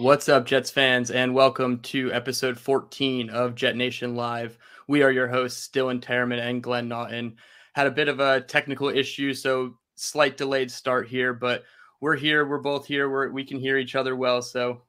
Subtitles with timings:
[0.00, 4.56] What's up, Jets fans, and welcome to episode 14 of Jet Nation Live.
[4.88, 7.36] We are your hosts, Dylan Terriman and Glenn Naughton.
[7.74, 11.64] Had a bit of a technical issue, so slight delayed start here, but
[12.00, 12.46] we're here.
[12.46, 13.10] We're both here.
[13.10, 14.40] We're, we can hear each other well.
[14.40, 14.80] So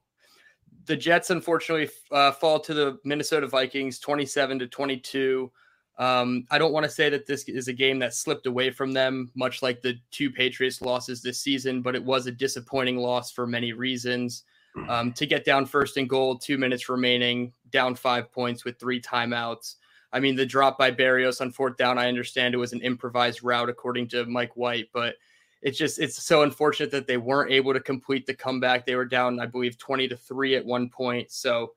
[0.86, 5.52] the Jets, unfortunately, uh, fall to the Minnesota Vikings 27 to 22.
[5.98, 8.92] Um, I don't want to say that this is a game that slipped away from
[8.92, 13.30] them, much like the two Patriots losses this season, but it was a disappointing loss
[13.30, 14.44] for many reasons.
[14.88, 19.00] Um, to get down first and goal, two minutes remaining, down five points with three
[19.00, 19.76] timeouts.
[20.12, 23.42] I mean, the drop by Berrios on fourth down, I understand it was an improvised
[23.42, 25.16] route, according to Mike White, but
[25.62, 28.84] it's just it's so unfortunate that they weren't able to complete the comeback.
[28.84, 31.30] They were down, I believe, 20 to 3 at one point.
[31.30, 31.72] So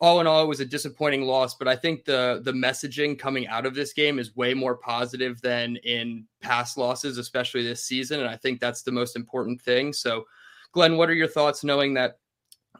[0.00, 3.46] all in all, it was a disappointing loss, but I think the the messaging coming
[3.48, 8.20] out of this game is way more positive than in past losses, especially this season.
[8.20, 9.92] And I think that's the most important thing.
[9.92, 10.24] So,
[10.72, 12.18] Glenn, what are your thoughts knowing that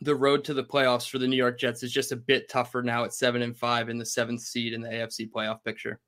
[0.00, 2.82] the road to the playoffs for the New York Jets is just a bit tougher
[2.82, 6.00] now at seven and five in the seventh seed in the AFC playoff picture?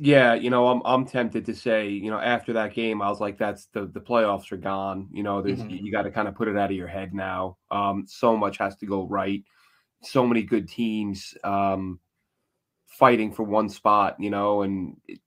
[0.00, 3.20] Yeah, you know, I'm I'm tempted to say, you know, after that game, I was
[3.20, 5.08] like, that's the the playoffs are gone.
[5.12, 5.84] You know, there's mm-hmm.
[5.84, 7.56] you got to kind of put it out of your head now.
[7.70, 9.42] Um, so much has to go right
[10.02, 11.98] so many good teams um,
[12.86, 15.20] fighting for one spot, you know, and it,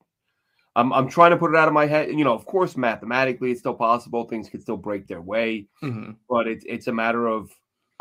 [0.75, 2.09] I'm I'm trying to put it out of my head.
[2.09, 4.23] You know, of course, mathematically, it's still possible.
[4.23, 6.11] Things could still break their way, mm-hmm.
[6.29, 7.51] but it's it's a matter of.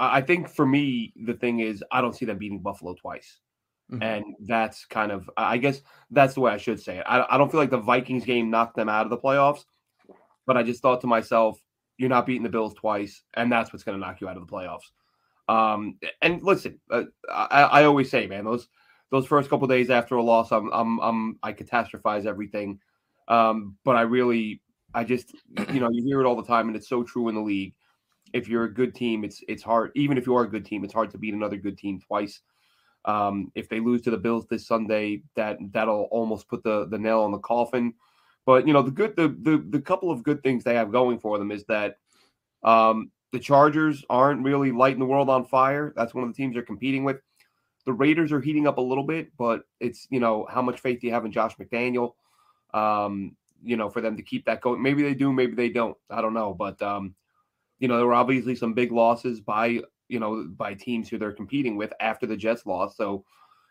[0.01, 3.39] I think for me, the thing is, I don't see them beating Buffalo twice.
[3.93, 4.03] Mm-hmm.
[4.03, 7.05] And that's kind of, I guess that's the way I should say it.
[7.07, 9.65] I, I don't feel like the Vikings game knocked them out of the playoffs,
[10.47, 11.61] but I just thought to myself,
[11.99, 14.47] you're not beating the Bills twice, and that's what's going to knock you out of
[14.47, 14.91] the playoffs.
[15.49, 18.69] Um, and listen, uh, I, I, always say, man, those
[19.11, 22.79] those first couple days after a loss, I'm, I'm, I'm I catastrophize everything.
[23.29, 24.63] Um, but I really,
[24.95, 25.35] I just,
[25.73, 27.75] you know, you hear it all the time, and it's so true in the league.
[28.33, 29.93] If you're a good team, it's it's hard.
[29.95, 32.41] Even if you are a good team, it's hard to beat another good team twice.
[33.05, 36.99] Um, if they lose to the Bills this Sunday, that that'll almost put the the
[36.99, 37.95] nail on the coffin.
[38.47, 41.19] But you know, the good the the the couple of good things they have going
[41.19, 41.97] for them is that
[42.63, 45.93] um, the Chargers aren't really lighting the world on fire.
[45.97, 47.19] That's one of the teams they're competing with.
[47.87, 51.01] The Raiders are heating up a little bit, but it's you know how much faith
[51.01, 52.13] do you have in Josh McDaniel?
[52.75, 54.83] Um, you know, for them to keep that going.
[54.83, 55.97] Maybe they do, maybe they don't.
[56.09, 57.15] I don't know, but um,
[57.81, 61.33] you know, there were obviously some big losses by you know by teams who they're
[61.33, 63.25] competing with after the Jets lost, so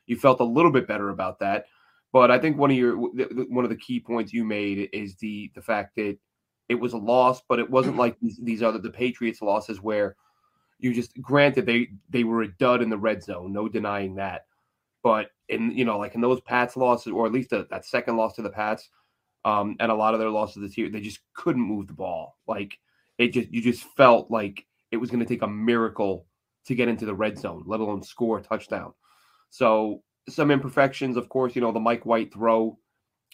[0.08, 1.66] you felt a little bit better about that.
[2.12, 5.52] But I think one of your one of the key points you made is the
[5.56, 6.18] the fact that
[6.68, 10.16] it was a loss, but it wasn't like these, these other the Patriots losses where
[10.80, 14.46] you just granted they they were a dud in the red zone, no denying that.
[15.03, 18.18] But in you know like in those Pats losses, or at least a, that second
[18.18, 18.90] loss to the Pats,
[19.46, 22.38] um, and a lot of their losses this year, they just couldn't move the ball.
[22.48, 22.80] Like
[23.19, 26.25] it just you just felt like it was going to take a miracle
[26.66, 28.94] to get into the red zone, let alone score a touchdown.
[29.52, 31.56] So some imperfections, of course.
[31.56, 32.80] You know the Mike White throw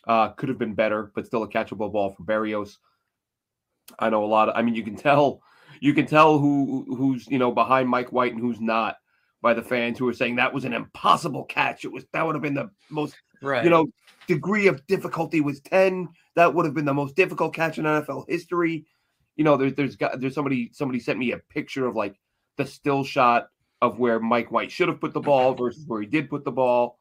[0.07, 2.78] uh, could have been better, but still a catchable ball for Berrios.
[4.00, 4.56] I know a lot of.
[4.56, 5.41] I mean, you can tell
[5.79, 8.97] you can tell who who's you know behind Mike White and who's not
[9.41, 11.85] by the fans who are saying that was an impossible catch.
[11.85, 13.63] It was that would have been the most right.
[13.63, 13.85] you know
[14.28, 16.09] degree of difficulty was ten.
[16.35, 18.85] That would have been the most difficult catch in NFL history.
[19.35, 22.19] You know, there's there's got there's somebody somebody sent me a picture of like
[22.57, 23.50] the still shot
[23.81, 26.51] of where Mike White should have put the ball versus where he did put the
[26.51, 27.00] ball,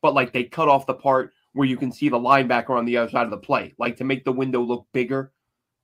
[0.00, 2.96] but like they cut off the part where you can see the linebacker on the
[2.96, 5.32] other side of the play, like to make the window look bigger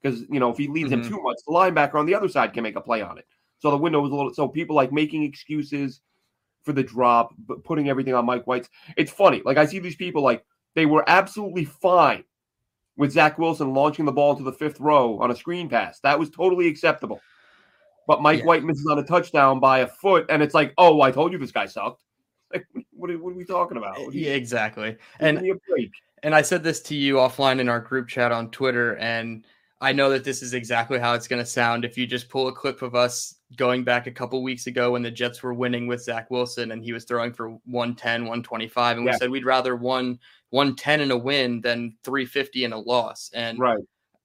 [0.03, 1.03] because you know if he leaves mm-hmm.
[1.03, 3.27] him too much, the linebacker on the other side can make a play on it.
[3.59, 4.35] So the window was a little.
[4.35, 6.01] So people like making excuses
[6.63, 8.69] for the drop, but putting everything on Mike White's.
[8.97, 9.43] It's funny.
[9.45, 10.45] Like I see these people like
[10.75, 12.25] they were absolutely fine
[13.01, 16.01] with Zach Wilson launching the ball into the fifth row on a screen pass.
[16.01, 17.19] That was totally acceptable.
[18.07, 18.45] But Mike yeah.
[18.45, 21.39] White misses on a touchdown by a foot, and it's like, oh, I told you
[21.39, 22.05] this guy sucked.
[22.53, 24.13] Like, what, are, what are we talking about?
[24.13, 24.97] Yeah, exactly.
[25.21, 25.41] And
[26.25, 29.47] and I said this to you offline in our group chat on Twitter, and
[29.81, 32.49] I know that this is exactly how it's going to sound if you just pull
[32.49, 35.87] a clip of us going back a couple weeks ago when the Jets were winning
[35.87, 38.99] with Zach Wilson and he was throwing for 110, 125.
[38.99, 39.13] And yeah.
[39.13, 40.19] we said we'd rather one
[40.51, 43.31] 110 in a win than 350 in a loss.
[43.35, 43.81] And right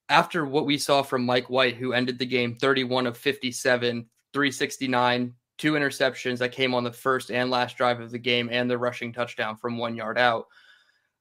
[0.10, 5.34] after what we saw from Mike White, who ended the game 31 of 57, 369,
[5.57, 8.78] two interceptions that came on the first and last drive of the game, and the
[8.78, 10.48] rushing touchdown from one yard out.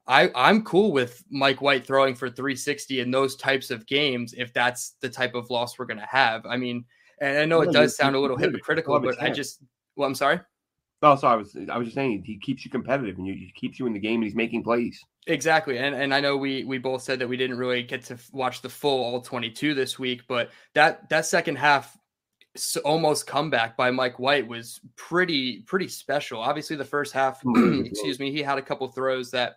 [0.07, 4.53] I, I'm cool with Mike White throwing for 360 in those types of games if
[4.53, 6.45] that's the type of loss we're going to have.
[6.45, 6.85] I mean,
[7.21, 9.63] and I know it does sound a little hypocritical, but I just,
[9.97, 10.41] well, I'm sorry.
[11.03, 11.35] Oh, sorry.
[11.35, 13.87] I was I was just saying he keeps you competitive and you, he keeps you
[13.87, 14.99] in the game and he's making plays.
[15.27, 18.19] Exactly, and and I know we we both said that we didn't really get to
[18.33, 21.97] watch the full all 22 this week, but that that second half
[22.85, 26.41] almost comeback by Mike White was pretty pretty special.
[26.41, 29.57] Obviously, the first half, excuse me, he had a couple throws that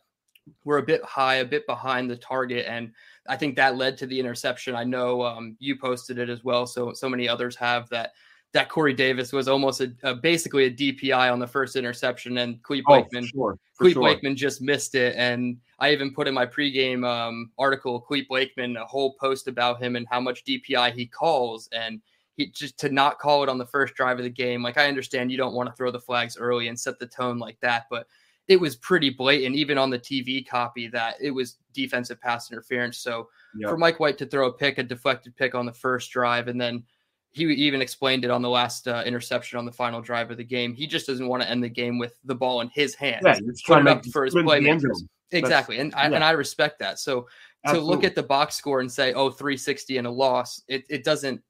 [0.63, 2.91] were a bit high, a bit behind the target, and
[3.27, 4.75] I think that led to the interception.
[4.75, 8.11] I know um, you posted it as well, so so many others have that.
[8.53, 12.63] That Corey Davis was almost a, a basically a DPI on the first interception, and
[12.63, 14.01] Clete oh, Blakeman, sure, Clete sure.
[14.01, 15.15] Blakeman just missed it.
[15.17, 19.83] And I even put in my pregame um, article, Clete Blakeman, a whole post about
[19.83, 22.01] him and how much DPI he calls, and
[22.37, 24.63] he just to not call it on the first drive of the game.
[24.63, 27.37] Like I understand you don't want to throw the flags early and set the tone
[27.37, 28.07] like that, but
[28.47, 32.97] it was pretty blatant, even on the TV copy, that it was defensive pass interference.
[32.97, 33.27] So
[33.57, 33.69] yep.
[33.69, 36.59] for Mike White to throw a pick, a deflected pick on the first drive, and
[36.59, 36.83] then
[37.31, 40.43] he even explained it on the last uh, interception on the final drive of the
[40.43, 40.73] game.
[40.73, 43.23] He just doesn't want to end the game with the ball in his hands.
[43.25, 45.03] Yeah, he's trying to for his playmakers.
[45.31, 46.15] Exactly, and I, yeah.
[46.15, 46.99] and I respect that.
[46.99, 47.27] So
[47.65, 47.85] Absolutely.
[47.85, 51.03] to look at the box score and say, "Oh, 360 and a loss," it, it
[51.03, 51.41] doesn't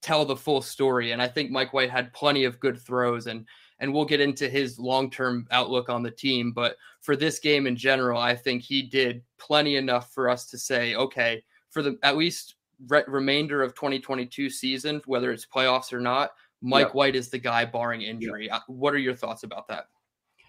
[0.00, 1.10] tell the full story.
[1.10, 3.46] And I think Mike White had plenty of good throws and
[3.78, 7.76] and we'll get into his long-term outlook on the team, but for this game in
[7.76, 12.16] general, I think he did plenty enough for us to say, okay, for the at
[12.16, 12.56] least
[12.88, 16.30] re- remainder of 2022 season, whether it's playoffs or not,
[16.62, 16.94] Mike yep.
[16.94, 18.46] White is the guy barring injury.
[18.46, 18.54] Yep.
[18.54, 19.86] Uh, what are your thoughts about that?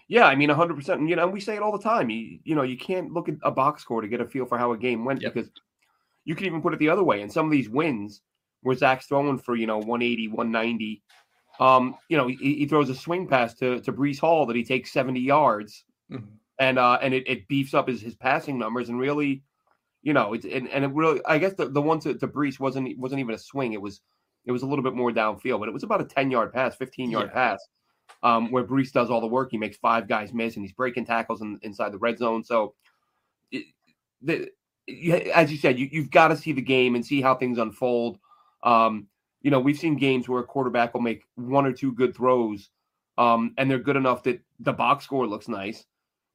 [0.08, 0.88] Yeah, I mean, 100%.
[0.88, 2.08] And, you know, we say it all the time.
[2.08, 4.56] You, you know, you can't look at a box score to get a feel for
[4.56, 5.34] how a game went yep.
[5.34, 5.50] because
[6.24, 7.20] you can even put it the other way.
[7.20, 8.22] And some of these wins,
[8.62, 11.02] where Zach's throwing for, you know, 180, 190.
[11.60, 14.64] Um, you know, he, he throws a swing pass to, to Breece Hall that he
[14.64, 16.24] takes 70 yards mm-hmm.
[16.60, 19.42] and uh and it, it beefs up his, his passing numbers and really,
[20.02, 22.60] you know, it's and, and it really I guess the, the one to, to Breece
[22.60, 23.72] wasn't wasn't even a swing.
[23.72, 24.00] It was
[24.44, 26.76] it was a little bit more downfield, but it was about a 10 yard pass,
[26.76, 27.34] 15 yard yeah.
[27.34, 27.68] pass.
[28.22, 29.50] Um, where Breece does all the work.
[29.50, 32.42] He makes five guys miss and he's breaking tackles in, inside the red zone.
[32.42, 32.74] So
[33.52, 33.66] it,
[34.22, 34.48] the,
[35.34, 38.18] as you said, you, you've got to see the game and see how things unfold.
[38.62, 39.08] Um,
[39.42, 42.70] you know, we've seen games where a quarterback will make one or two good throws,
[43.16, 45.84] um, and they're good enough that the box score looks nice.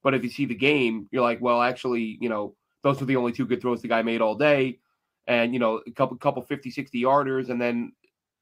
[0.04, 3.16] But if you see the game, you're like, well, actually, you know, those were the
[3.16, 4.80] only two good throws the guy made all day.
[5.28, 7.94] And, you know, a couple, couple 50, 60 yarders, and then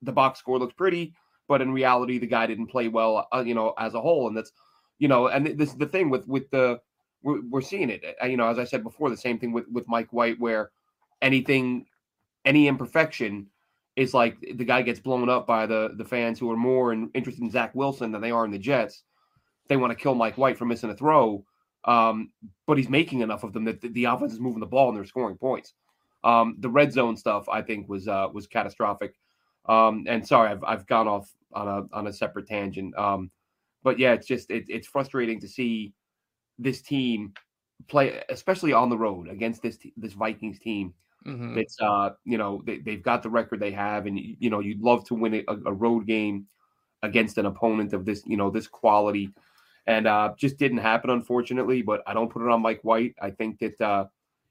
[0.02, 1.14] the box score looks pretty.
[1.48, 4.28] But in reality, the guy didn't play well, uh, you know, as a whole.
[4.28, 4.52] And that's,
[4.98, 6.80] you know, and this is the thing with, with the,
[7.22, 9.88] we're, we're seeing it, you know, as I said before, the same thing with, with
[9.88, 10.72] Mike White, where
[11.22, 11.86] anything,
[12.46, 13.48] any imperfection,
[13.96, 17.10] is like the guy gets blown up by the the fans who are more in,
[17.14, 19.04] interested in Zach Wilson than they are in the Jets.
[19.68, 21.46] They want to kill Mike White for missing a throw,
[21.86, 22.32] um,
[22.68, 24.98] but he's making enough of them that the, the, offense is moving the ball and
[24.98, 25.74] they're scoring points.
[26.24, 29.16] Um, the red zone stuff I think was uh, was catastrophic.
[29.66, 32.98] Um, and sorry, I've I've gone off on a on a separate tangent.
[32.98, 33.32] Um,
[33.84, 35.94] but yeah, it's just it, it's frustrating to see
[36.60, 37.34] this team
[37.88, 40.94] play, especially on the road against this this Vikings team
[41.26, 41.58] Mm-hmm.
[41.58, 44.82] It's uh, you know, they, they've got the record they have, and you know, you'd
[44.82, 46.48] love to win a, a road game
[47.04, 49.32] against an opponent of this, you know, this quality,
[49.86, 51.82] and uh, just didn't happen, unfortunately.
[51.84, 53.16] But I don't put it on Mike White.
[53.22, 54.06] I think that uh,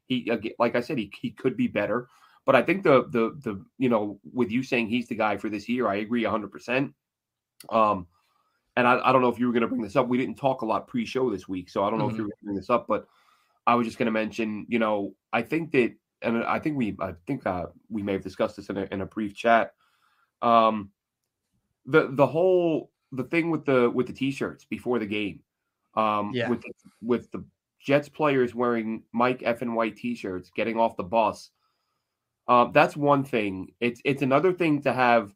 [0.07, 2.09] he, like I said, he he could be better.
[2.47, 5.49] But I think the the the you know, with you saying he's the guy for
[5.49, 6.95] this year, I agree hundred percent.
[7.69, 8.07] Um,
[8.77, 10.09] and I, I don't know if you were going to bring this up.
[10.09, 12.15] We didn't talk a lot pre-show this week, so I don't know mm-hmm.
[12.15, 13.07] if you were going to bring this up, but
[13.67, 16.97] I was just going to mention, you know, I think that and I think we
[17.01, 19.75] I think uh, we may have discussed this in a, in a brief chat.
[20.43, 20.91] Um,
[21.87, 25.41] the the whole the thing with the with the t-shirts before the game,
[25.95, 26.49] um, yeah.
[26.49, 26.63] with
[27.03, 27.45] with the
[27.81, 31.51] Jets players wearing Mike F and White t-shirts, getting off the bus.
[32.47, 33.73] Uh, that's one thing.
[33.81, 35.35] It's it's another thing to have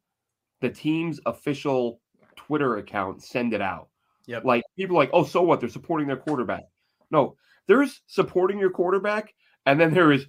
[0.61, 2.01] the team's official
[2.37, 3.89] Twitter account send it out.
[4.27, 4.45] Yep.
[4.45, 5.61] Like people like, oh, so what?
[5.61, 6.65] They're supporting their quarterback.
[7.11, 9.35] No, there's supporting your quarterback,
[9.67, 10.27] and then there is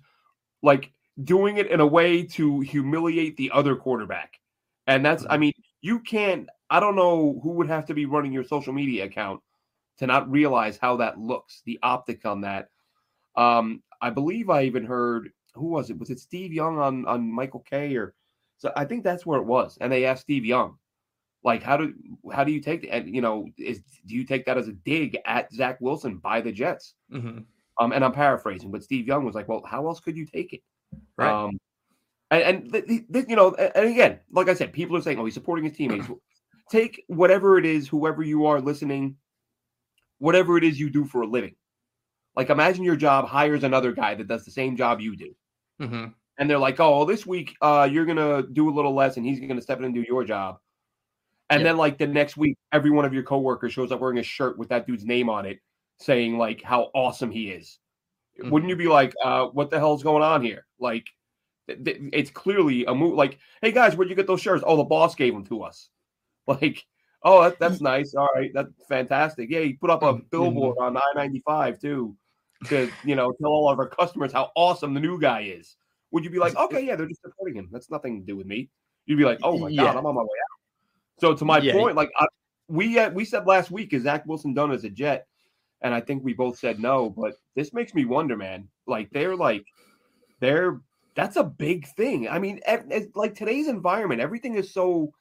[0.65, 0.91] like
[1.23, 4.39] doing it in a way to humiliate the other quarterback.
[4.87, 5.41] And that's, I mm-hmm.
[5.41, 9.05] mean, you can't, I don't know who would have to be running your social media
[9.05, 9.41] account
[9.99, 12.69] to not realize how that looks, the optic on that.
[13.35, 15.97] Um, I believe I even heard, who was it?
[15.97, 18.13] Was it Steve Young on, on Michael Kay or
[18.57, 19.77] so I think that's where it was.
[19.81, 20.77] And they asked Steve Young,
[21.43, 21.93] like, how do
[22.33, 25.17] how do you take and you know, is do you take that as a dig
[25.25, 26.95] at Zach Wilson by the Jets?
[27.13, 27.39] Mm-hmm.
[27.79, 30.53] Um, and I'm paraphrasing, but Steve Young was like, "Well, how else could you take
[30.53, 30.61] it?"
[31.17, 31.31] Right.
[31.31, 31.59] Um,
[32.31, 35.25] and, and the, the, you know, and again, like I said, people are saying, "Oh,
[35.25, 36.07] he's supporting his teammates."
[36.71, 39.17] Take whatever it is, whoever you are listening,
[40.17, 41.55] whatever it is you do for a living.
[42.35, 45.35] Like, imagine your job hires another guy that does the same job you do,
[45.79, 46.05] mm-hmm.
[46.39, 49.25] and they're like, "Oh, well, this week uh, you're gonna do a little less, and
[49.25, 50.57] he's gonna step in and do your job."
[51.49, 51.69] And yep.
[51.69, 54.57] then, like the next week, every one of your coworkers shows up wearing a shirt
[54.57, 55.59] with that dude's name on it,
[55.99, 57.79] saying like how awesome he is.
[58.39, 58.51] Mm-hmm.
[58.51, 60.65] Wouldn't you be like, uh, what the hell's going on here?
[60.79, 61.07] Like,
[61.67, 63.15] It's clearly a move.
[63.15, 64.63] Like, hey guys, where'd you get those shirts?
[64.65, 65.89] Oh, the boss gave them to us.
[66.47, 66.85] Like,
[67.23, 68.13] oh, that, that's nice.
[68.13, 69.49] All right, that's fantastic.
[69.49, 70.27] Yeah, he put up a mm-hmm.
[70.29, 72.15] billboard on I ninety five too,
[72.67, 75.75] to you know tell all of our customers how awesome the new guy is.
[76.11, 77.69] Would you be like, okay, yeah, they're just supporting him.
[77.71, 78.69] That's nothing to do with me.
[79.07, 79.85] You'd be like, oh my yeah.
[79.85, 81.19] god, I'm on my way out.
[81.19, 81.73] So to my yeah.
[81.73, 82.27] point, like I,
[82.67, 85.25] we uh, we said last week, is Zach Wilson done as a Jet?
[85.85, 87.11] And I think we both said no.
[87.11, 88.67] But this makes me wonder, man.
[88.87, 89.63] Like they're like
[90.39, 90.81] they're
[91.15, 92.27] that's a big thing.
[92.27, 92.59] I mean,
[93.13, 95.13] like today's environment, everything is so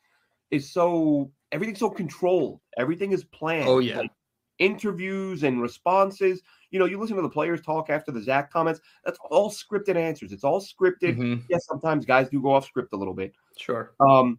[0.51, 2.61] is so everything's so controlled.
[2.79, 3.69] Everything is planned.
[3.69, 3.99] Oh yeah.
[3.99, 4.11] Like,
[4.59, 6.41] interviews and responses.
[6.71, 8.81] You know, you listen to the players talk after the Zach comments.
[9.05, 10.33] That's all scripted answers.
[10.33, 11.19] It's all scripted.
[11.19, 11.41] Mm-hmm.
[11.51, 13.35] Yes, sometimes guys do go off script a little bit.
[13.59, 13.93] Sure.
[14.01, 14.39] Um,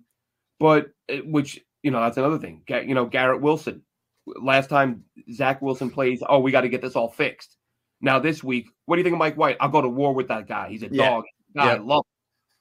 [0.60, 2.63] but eh, which you know that's another thing.
[2.67, 3.84] You know, Garrett Wilson.
[4.25, 7.58] Last time Zach Wilson plays, oh, we got to get this all fixed.
[8.01, 9.58] Now this week, what do you think of Mike White?
[9.60, 10.70] I'll go to war with that guy.
[10.70, 11.10] He's a yeah.
[11.10, 11.24] dog.
[11.55, 12.00] God, I love.
[12.05, 12.12] Him.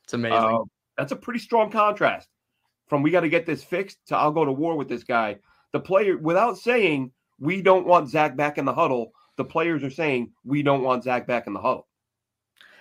[0.05, 0.39] It's amazing.
[0.39, 0.59] Uh,
[0.97, 2.29] that's a pretty strong contrast
[2.87, 5.39] from we got to get this fixed to I'll go to war with this guy.
[5.73, 9.91] The player, without saying we don't want Zach back in the huddle, the players are
[9.91, 11.89] saying we don't want Zach back in the huddle.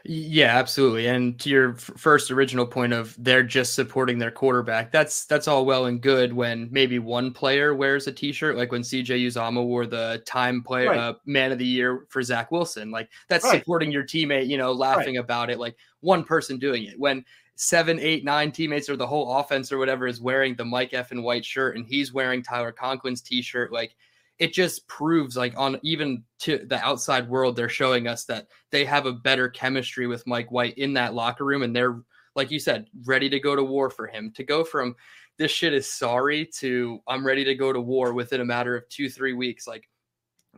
[0.05, 1.07] Yeah, absolutely.
[1.07, 5.47] And to your f- first original point of they're just supporting their quarterback, that's that's
[5.47, 9.63] all well and good when maybe one player wears a T-shirt, like when CJ Uzomah
[9.65, 10.99] wore the time player right.
[10.99, 12.91] uh, man of the year for Zach Wilson.
[12.91, 13.59] Like that's right.
[13.59, 15.23] supporting your teammate, you know, laughing right.
[15.23, 15.57] about it.
[15.57, 17.23] Like one person doing it when
[17.55, 21.11] seven, eight, nine teammates or the whole offense or whatever is wearing the Mike F
[21.11, 23.95] and white shirt and he's wearing Tyler Conklin's T-shirt, like
[24.39, 28.83] it just proves like on even to the outside world they're showing us that they
[28.83, 32.01] have a better chemistry with Mike White in that locker room and they're
[32.35, 34.95] like you said ready to go to war for him to go from
[35.37, 38.87] this shit is sorry to I'm ready to go to war within a matter of
[38.89, 39.87] 2 3 weeks like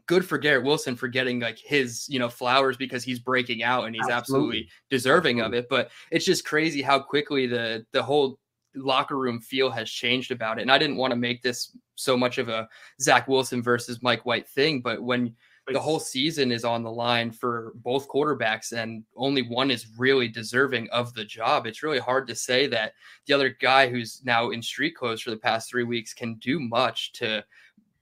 [0.07, 3.85] good for Garrett Wilson for getting like his, you know, flowers because he's breaking out
[3.85, 4.17] and he's absolutely,
[4.57, 5.67] absolutely deserving of it.
[5.69, 8.39] But it's just crazy how quickly the the whole
[8.75, 10.63] locker room feel has changed about it.
[10.63, 12.67] And I didn't want to make this so much of a
[13.01, 15.35] Zach Wilson versus Mike White thing, but when
[15.67, 20.27] the whole season is on the line for both quarterbacks and only one is really
[20.27, 22.93] deserving of the job, it's really hard to say that
[23.25, 26.59] the other guy who's now in street clothes for the past three weeks can do
[26.59, 27.43] much to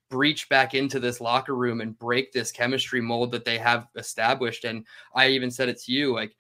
[0.10, 4.66] breach back into this locker room and break this chemistry mold that they have established.
[4.66, 6.36] And I even said it to you, like,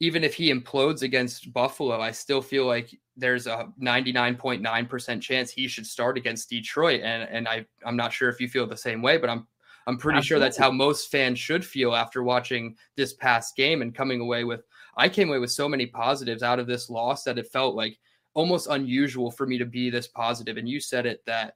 [0.00, 5.68] even if he implodes against Buffalo, I still feel like there's a 99.9% chance he
[5.68, 7.00] should start against Detroit.
[7.02, 9.46] And and I I'm not sure if you feel the same way, but I'm
[9.86, 10.26] I'm pretty Absolutely.
[10.26, 14.44] sure that's how most fans should feel after watching this past game and coming away
[14.44, 14.62] with
[14.96, 17.98] I came away with so many positives out of this loss that it felt like
[18.34, 20.56] almost unusual for me to be this positive.
[20.56, 21.54] And you said it that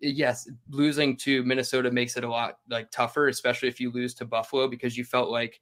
[0.00, 4.24] yes, losing to Minnesota makes it a lot like tougher, especially if you lose to
[4.24, 5.60] Buffalo because you felt like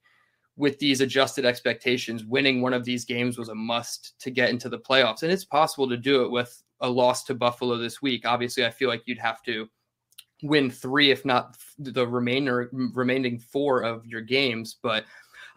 [0.59, 4.67] with these adjusted expectations, winning one of these games was a must to get into
[4.67, 5.23] the playoffs.
[5.23, 8.27] And it's possible to do it with a loss to Buffalo this week.
[8.27, 9.69] Obviously, I feel like you'd have to
[10.43, 14.75] win three, if not the remainder remaining four of your games.
[14.83, 15.05] But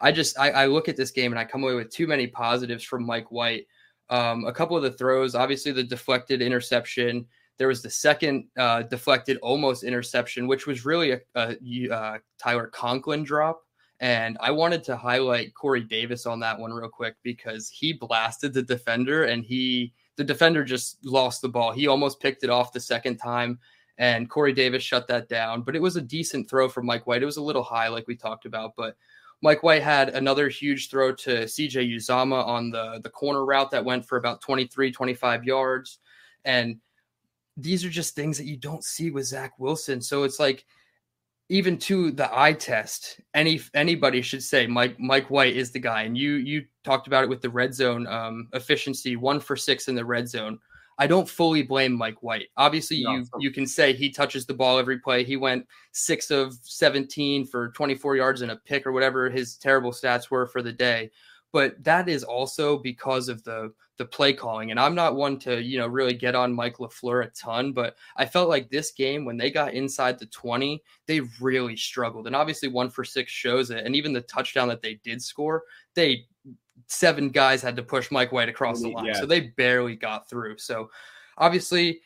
[0.00, 2.28] I just I, I look at this game and I come away with too many
[2.28, 3.66] positives from Mike White.
[4.09, 7.26] Um, a couple of the throws, obviously the deflected interception.
[7.59, 12.68] There was the second uh, deflected almost interception, which was really a, a uh, Tyler
[12.68, 13.62] Conklin drop.
[14.02, 18.52] And I wanted to highlight Corey Davis on that one real quick because he blasted
[18.52, 21.71] the defender and he the defender just lost the ball.
[21.71, 23.61] He almost picked it off the second time
[23.99, 25.62] and Corey Davis shut that down.
[25.62, 27.23] But it was a decent throw from Mike White.
[27.23, 28.97] It was a little high, like we talked about, but
[29.40, 33.85] Mike White had another huge throw to CJ Uzomah on the, the corner route that
[33.85, 35.99] went for about 23, 25 yards.
[36.44, 36.78] And
[37.56, 40.00] these are just things that you don't see with Zach Wilson.
[40.00, 40.64] So it's like
[41.49, 46.02] even to the eye test, any anybody should say Mike Mike White is the guy.
[46.02, 49.88] And you you talked about it with the red zone um, efficiency, one for six
[49.88, 50.58] in the red zone.
[50.99, 52.49] I don't fully blame Mike White.
[52.56, 55.25] Obviously, no, you you can say he touches the ball every play.
[55.25, 59.56] He went six of seventeen for twenty four yards and a pick or whatever his
[59.56, 61.11] terrible stats were for the day
[61.52, 64.71] but that is also because of the the play calling.
[64.71, 67.94] And I'm not one to, you know, really get on Mike LaFleur a ton, but
[68.16, 72.26] I felt like this game, when they got inside the 20, they really struggled.
[72.26, 73.85] And obviously, one for six shows it.
[73.85, 75.62] And even the touchdown that they did score,
[75.94, 76.26] they
[76.87, 79.06] seven guys had to push Mike White across the line.
[79.06, 79.21] Yeah.
[79.21, 80.59] So they barely got through.
[80.59, 80.90] So
[81.38, 82.00] obviously,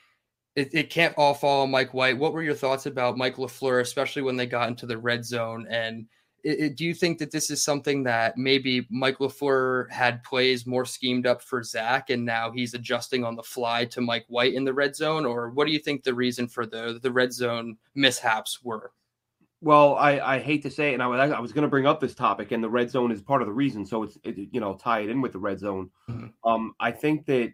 [0.56, 2.18] it, it can't all fall on Mike White.
[2.18, 5.66] What were your thoughts about Mike LaFleur, especially when they got into the red zone
[5.70, 6.06] and
[6.46, 10.84] it, do you think that this is something that maybe Mike LaFleur had plays more
[10.84, 14.64] schemed up for Zach and now he's adjusting on the fly to Mike White in
[14.64, 15.26] the red zone?
[15.26, 18.92] Or what do you think the reason for the, the red zone mishaps were?
[19.60, 21.86] Well, I, I hate to say it, and I was I was going to bring
[21.86, 23.86] up this topic, and the red zone is part of the reason.
[23.86, 25.90] So it's it, you know tie it in with the red zone.
[26.08, 26.48] Mm-hmm.
[26.48, 27.52] Um, I think that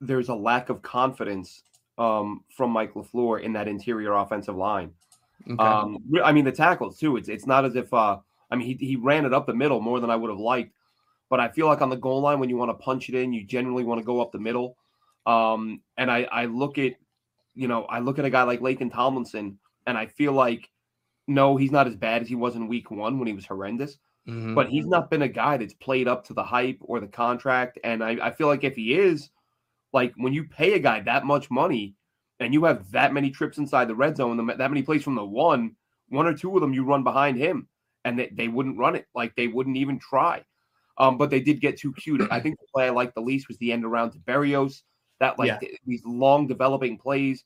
[0.00, 1.64] there's a lack of confidence
[1.98, 4.92] um, from Mike LaFleur in that interior offensive line.
[5.50, 5.62] Okay.
[5.62, 7.16] Um, I mean the tackles too.
[7.16, 8.18] It's it's not as if uh,
[8.50, 10.74] I mean he he ran it up the middle more than I would have liked,
[11.30, 13.32] but I feel like on the goal line when you want to punch it in,
[13.32, 14.76] you generally want to go up the middle.
[15.26, 16.94] Um, and I I look at
[17.54, 20.68] you know I look at a guy like Laken Tomlinson, and I feel like
[21.28, 23.98] no, he's not as bad as he was in week one when he was horrendous.
[24.26, 24.54] Mm-hmm.
[24.54, 27.78] But he's not been a guy that's played up to the hype or the contract.
[27.84, 29.30] And I, I feel like if he is,
[29.92, 31.94] like when you pay a guy that much money
[32.40, 35.24] and you have that many trips inside the red zone, that many plays from the
[35.24, 35.76] one,
[36.08, 37.68] one or two of them you run behind him,
[38.04, 39.06] and they, they wouldn't run it.
[39.14, 40.44] Like they wouldn't even try.
[40.98, 42.26] Um, but they did get too cute.
[42.30, 44.82] I think the play I liked the least was the end around to Berrios.
[45.20, 45.68] That like yeah.
[45.86, 47.44] these long developing plays.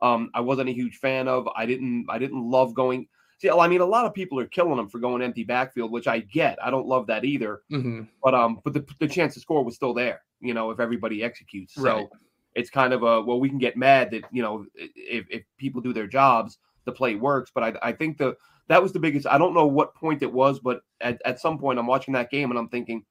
[0.00, 1.48] Um, I wasn't a huge fan of.
[1.54, 3.08] I didn't I didn't love going
[3.42, 6.06] See, I mean, a lot of people are killing them for going empty backfield, which
[6.06, 6.64] I get.
[6.64, 7.62] I don't love that either.
[7.72, 8.02] Mm-hmm.
[8.22, 10.22] But um, but the, the chance to score was still there.
[10.40, 11.74] You know, if everybody executes.
[11.74, 12.06] So right.
[12.54, 15.80] It's kind of a well, we can get mad that you know if if people
[15.80, 17.50] do their jobs, the play works.
[17.54, 18.36] But I I think the
[18.68, 19.26] that was the biggest.
[19.26, 22.30] I don't know what point it was, but at, at some point I'm watching that
[22.30, 23.04] game and I'm thinking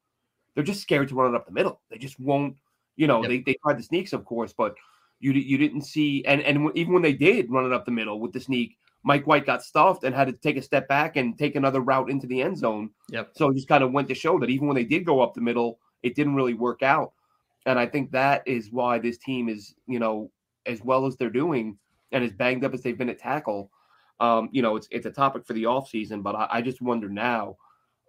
[0.56, 1.82] they're just scared to run it up the middle.
[1.90, 2.56] They just won't.
[2.98, 3.30] You know, yep.
[3.30, 4.76] they they tried the sneaks, of course, but
[5.20, 8.20] you you didn't see and and even when they did run it up the middle
[8.20, 11.38] with the sneak Mike White got stuffed and had to take a step back and
[11.38, 12.92] take another route into the end zone.
[13.10, 13.32] Yep.
[13.34, 15.34] So it just kind of went to show that even when they did go up
[15.34, 17.14] the middle, it didn't really work out.
[17.66, 20.32] And I think that is why this team is, you know,
[20.66, 21.78] as well as they're doing
[22.12, 23.72] and as banged up as they've been at tackle.
[24.20, 27.10] Um, you know, it's it's a topic for the offseason, but I, I just wonder
[27.10, 27.58] now,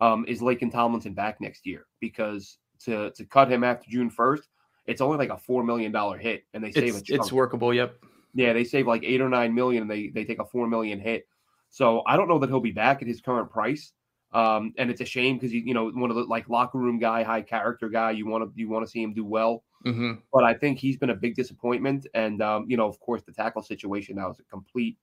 [0.01, 1.87] um, is Laken Tomlinson back next year?
[2.01, 4.49] Because to to cut him after June first,
[4.87, 7.73] it's only like a four million dollar hit, and they save it's, It's workable.
[7.73, 7.97] Yep.
[8.35, 11.01] Yeah, they save like eight or nine million, and they they take a four million
[11.01, 11.27] hit.
[11.71, 13.93] So I don't know that he'll be back at his current price.
[14.33, 17.23] Um, and it's a shame because you know one of the like locker room guy,
[17.23, 18.12] high character guy.
[18.12, 19.62] You want to you want to see him do well.
[19.87, 20.12] Mm-hmm.
[20.33, 22.07] But I think he's been a big disappointment.
[22.15, 24.97] And um, you know, of course, the tackle situation now is a complete.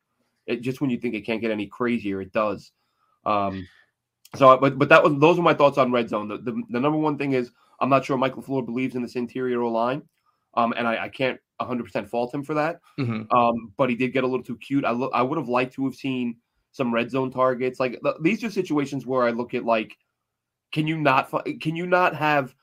[0.48, 2.72] It, just when you think it can't get any crazier, it does.
[3.26, 3.68] Um,
[4.36, 6.28] so, but but that was those are my thoughts on red zone.
[6.28, 9.16] The, the, the number one thing is I'm not sure Michael LaFleur believes in this
[9.16, 10.04] interior line,
[10.56, 12.80] um, and I, I can't 100% fault him for that.
[13.00, 13.36] Mm-hmm.
[13.36, 14.86] Um, but he did get a little too cute.
[14.86, 16.38] I, lo- I would have liked to have seen
[16.72, 17.80] some red zone targets.
[17.80, 19.96] Like th- these are situations where I look at like,
[20.72, 22.54] can you not can you not have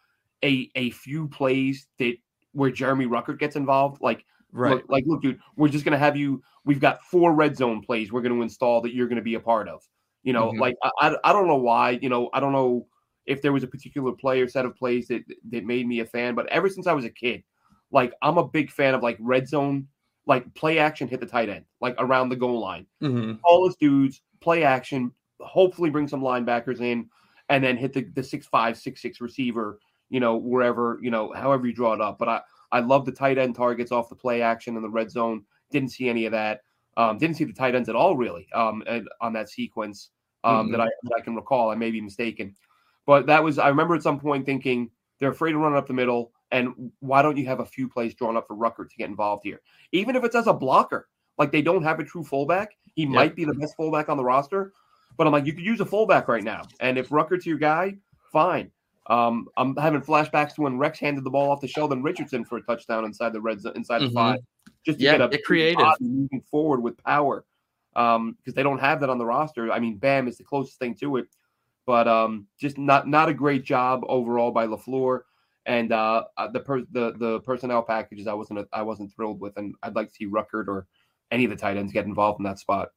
[0.44, 2.14] a a few plays that
[2.52, 4.00] where Jeremy Ruckert gets involved?
[4.00, 6.42] Like right, look, like look, dude, we're just gonna have you.
[6.64, 9.68] We've got four red zone plays we're gonna install that you're gonna be a part
[9.68, 9.82] of.
[10.22, 10.60] You know, mm-hmm.
[10.60, 11.98] like I, I don't know why.
[12.02, 12.86] You know, I don't know
[13.26, 16.06] if there was a particular play or set of plays that that made me a
[16.06, 16.34] fan.
[16.34, 17.42] But ever since I was a kid,
[17.90, 19.88] like I'm a big fan of like red zone,
[20.26, 22.86] like play action, hit the tight end, like around the goal line.
[23.02, 23.34] Mm-hmm.
[23.42, 27.08] Tallest dudes, play action, hopefully bring some linebackers in,
[27.48, 29.78] and then hit the the six five, six six receiver,
[30.10, 32.18] you know, wherever, you know, however you draw it up.
[32.18, 32.40] But I
[32.72, 35.44] I love the tight end targets off the play action in the red zone.
[35.70, 36.62] Didn't see any of that.
[36.96, 38.82] Um, didn't see the tight ends at all really um,
[39.20, 40.10] on that sequence
[40.44, 40.72] um, mm-hmm.
[40.72, 41.70] that I that I can recall.
[41.70, 42.56] I may be mistaken,
[43.06, 45.92] but that was I remember at some point thinking they're afraid to run up the
[45.92, 46.32] middle.
[46.52, 49.42] And why don't you have a few plays drawn up for Ruckert to get involved
[49.44, 49.60] here?
[49.92, 52.76] Even if it's as a blocker, like they don't have a true fullback.
[52.94, 53.10] He yep.
[53.10, 54.72] might be the best fullback on the roster,
[55.16, 56.62] but I'm like, you could use a fullback right now.
[56.80, 57.96] And if Ruckert's your guy,
[58.32, 58.70] fine.
[59.08, 62.58] Um, I'm having flashbacks to when Rex handed the ball off to Sheldon Richardson for
[62.58, 64.06] a touchdown inside the red zone, inside mm-hmm.
[64.08, 64.40] the five,
[64.84, 67.44] just to yeah, get a creative moving forward with power.
[67.94, 69.72] Um, because they don't have that on the roster.
[69.72, 71.28] I mean, Bam is the closest thing to it,
[71.86, 75.20] but um, just not not a great job overall by Lafleur
[75.66, 79.56] and uh, uh, the per- the the personnel packages I wasn't I wasn't thrilled with,
[79.56, 80.86] and I'd like to see Ruckert or
[81.30, 82.90] any of the tight ends get involved in that spot.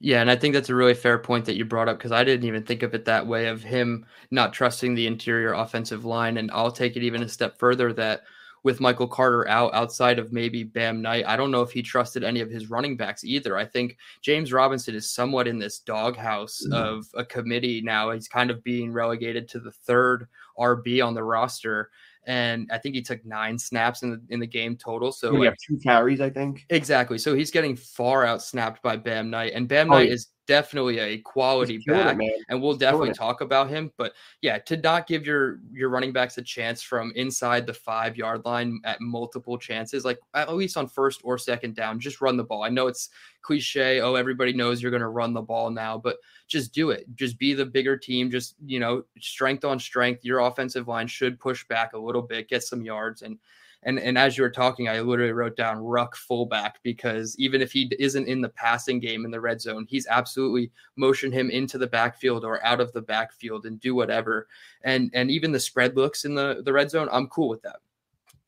[0.00, 2.24] Yeah, and I think that's a really fair point that you brought up because I
[2.24, 6.38] didn't even think of it that way of him not trusting the interior offensive line,
[6.38, 8.22] and I'll take it even a step further that
[8.64, 12.24] with Michael Carter out outside of maybe Bam Knight, I don't know if he trusted
[12.24, 13.56] any of his running backs either.
[13.56, 16.74] I think James Robinson is somewhat in this doghouse mm-hmm.
[16.74, 18.10] of a committee now.
[18.10, 20.26] He's kind of being relegated to the third
[20.58, 21.90] RB on the roster
[22.28, 25.10] and I think he took nine snaps in the in the game total.
[25.12, 26.66] So we like, have two carries, I think.
[26.68, 27.16] Exactly.
[27.16, 30.98] So he's getting far out snapped by Bam Knight, and Bam oh, Knight is definitely
[30.98, 33.92] a quality back, it, and we'll definitely talk about him.
[33.96, 38.16] But yeah, to not give your your running backs a chance from inside the five
[38.16, 42.36] yard line at multiple chances, like at least on first or second down, just run
[42.36, 42.64] the ball.
[42.64, 43.10] I know it's
[43.42, 44.00] cliche.
[44.00, 46.16] Oh, everybody knows you're going to run the ball now, but
[46.48, 47.06] just do it.
[47.14, 48.30] Just be the bigger team.
[48.30, 50.24] Just, you know, strength on strength.
[50.24, 53.22] Your offensive line should push back a little bit, get some yards.
[53.22, 53.38] And
[53.84, 57.70] And and as you were talking, I literally wrote down ruck fullback because even if
[57.70, 61.78] he isn't in the passing game in the red zone, he's absolutely motion him into
[61.78, 64.48] the backfield or out of the backfield and do whatever.
[64.82, 67.76] And and even the spread looks in the the red zone, I'm cool with that.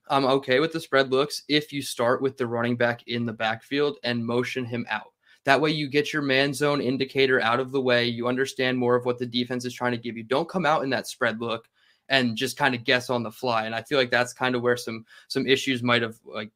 [0.09, 3.33] I'm okay with the spread looks if you start with the running back in the
[3.33, 5.13] backfield and motion him out.
[5.45, 8.05] That way, you get your man zone indicator out of the way.
[8.05, 10.25] You understand more of what the defense is trying to give you.
[10.25, 11.69] Don't come out in that spread look
[12.11, 13.65] and just kind of guess on the fly.
[13.65, 16.51] And I feel like that's kind of where some some issues might have like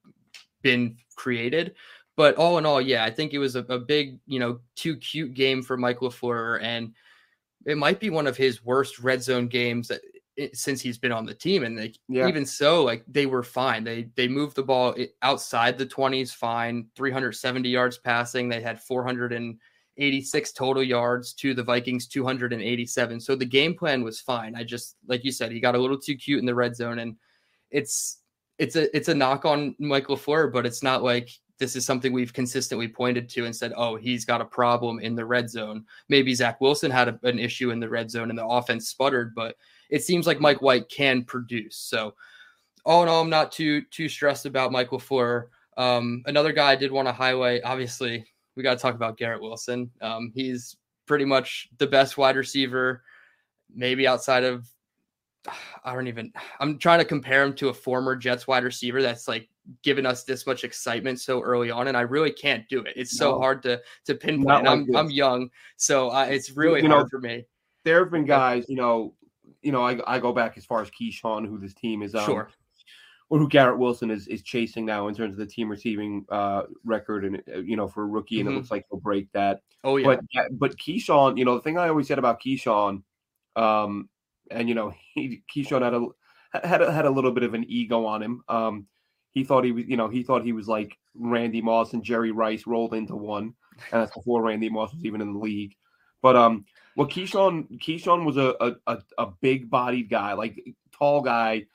[0.61, 1.75] been created.
[2.17, 4.97] But all in all, yeah, I think it was a, a big, you know, too
[4.97, 6.93] cute game for Mike LaFleur, and
[7.67, 9.99] it might be one of his worst red zone games uh,
[10.53, 12.27] since he's been on the team and they, yeah.
[12.27, 16.87] even so like they were fine they they moved the ball outside the 20s fine
[16.97, 18.83] 370 yards passing they had
[19.97, 24.97] 486 total yards to the vikings 287 so the game plan was fine i just
[25.07, 27.17] like you said he got a little too cute in the red zone and
[27.71, 28.19] it's
[28.59, 32.13] it's a it's a knock on Michael LaFleur, but it's not like this is something
[32.13, 35.85] we've consistently pointed to and said, oh, he's got a problem in the red zone.
[36.09, 39.35] Maybe Zach Wilson had a, an issue in the red zone and the offense sputtered,
[39.35, 39.57] but
[39.91, 41.77] it seems like Mike White can produce.
[41.77, 42.15] So
[42.85, 45.47] all in all, I'm not too too stressed about Michael LaFleur.
[45.77, 48.25] Um, another guy I did want to highlight, obviously,
[48.57, 49.91] we got to talk about Garrett Wilson.
[50.01, 53.03] Um, he's pretty much the best wide receiver,
[53.75, 54.69] maybe outside of
[55.85, 59.29] I don't even I'm trying to compare him to a former Jets wide receiver that's
[59.29, 59.49] like
[59.83, 62.95] given us this much excitement so early on and I really can't do it.
[62.97, 63.33] It's no.
[63.33, 64.65] so hard to to pinpoint.
[64.65, 64.97] Like I'm this.
[64.97, 67.45] I'm young, so uh, it's really you hard know, for me.
[67.85, 69.15] There have been guys, you know,
[69.63, 72.25] you know, I, I go back as far as Keyshawn, who this team is um,
[72.25, 72.51] sure.
[73.31, 76.65] Or who Garrett Wilson is is chasing now in terms of the team receiving uh,
[76.85, 78.57] record, and uh, you know for a rookie, and mm-hmm.
[78.57, 79.61] it looks like he'll break that.
[79.83, 83.03] Oh yeah, but but Keyshawn, you know, the thing I always said about Keyshawn,
[83.57, 84.09] um,
[84.51, 87.65] and you know, he, Keyshawn had a had a, had a little bit of an
[87.69, 88.43] ego on him.
[88.49, 88.87] Um,
[89.31, 92.31] he thought he was, you know, he thought he was like Randy Moss and Jerry
[92.31, 93.55] Rice rolled into one,
[93.91, 95.75] and that's before Randy Moss was even in the league.
[96.23, 96.65] But um,
[96.97, 100.59] well, Keyshawn Keyshawn was a, a a big bodied guy, like
[100.93, 101.67] tall guy,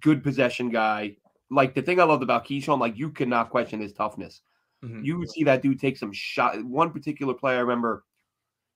[0.00, 1.16] good possession guy.
[1.50, 4.40] Like the thing I loved about Keyshawn, like you could not question his toughness.
[4.84, 5.04] Mm-hmm.
[5.04, 6.62] You would see that dude take some shot.
[6.64, 8.04] One particular play I remember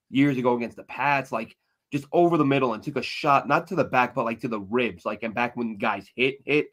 [0.09, 1.57] years ago against the Pats, like
[1.93, 4.49] just over the middle and took a shot, not to the back, but like to
[4.49, 6.69] the ribs, like and back when guys hit hit.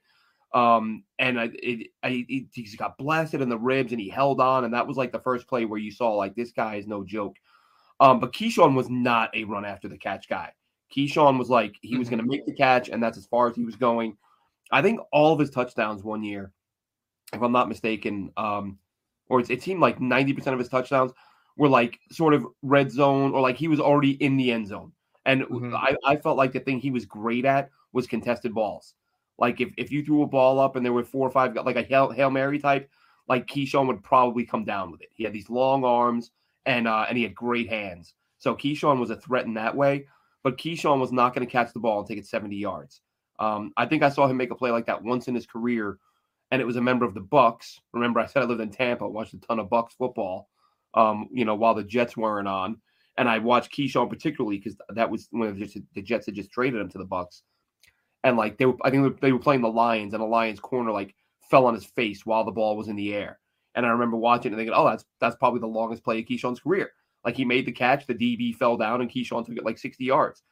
[0.53, 4.39] Um, and I, it, I, it, he got blasted in the ribs and he held
[4.39, 6.87] on, and that was like the first play where you saw like this guy is
[6.87, 7.35] no joke.
[7.99, 10.53] Um, but Keyshawn was not a run after the catch guy.
[10.95, 12.31] Keyshawn was like he was going to mm-hmm.
[12.31, 14.17] make the catch, and that's as far as he was going.
[14.71, 16.51] I think all of his touchdowns one year,
[17.33, 18.77] if I'm not mistaken, um,
[19.29, 21.11] or it seemed like 90% of his touchdowns
[21.57, 24.91] were like sort of red zone or like he was already in the end zone.
[25.25, 25.75] And mm-hmm.
[25.75, 28.93] I, I felt like the thing he was great at was contested balls.
[29.37, 31.75] Like if, if you threw a ball up and there were four or five, like
[31.75, 32.89] a Hail, Hail Mary type,
[33.27, 35.09] like Keyshawn would probably come down with it.
[35.13, 36.31] He had these long arms
[36.65, 38.13] and uh, and he had great hands.
[38.37, 40.07] So Keyshawn was a threat in that way,
[40.43, 43.01] but Keyshawn was not going to catch the ball and take it 70 yards.
[43.39, 45.97] Um, I think I saw him make a play like that once in his career,
[46.51, 47.79] and it was a member of the Bucks.
[47.93, 50.49] Remember, I said I lived in Tampa, watched a ton of Bucks football.
[50.93, 52.77] Um, you know, while the Jets weren't on,
[53.17, 55.57] and I watched Keyshawn particularly because that was when
[55.93, 57.43] the Jets had just traded him to the Bucks,
[58.23, 60.91] and like they were, I think they were playing the Lions, and the Lions corner
[60.91, 61.13] like
[61.49, 63.39] fell on his face while the ball was in the air,
[63.75, 66.61] and I remember watching and thinking, oh, that's that's probably the longest play of Keyshawn's
[66.61, 66.91] career.
[67.25, 70.03] Like he made the catch, the DB fell down, and Keyshawn took it like 60
[70.03, 70.43] yards.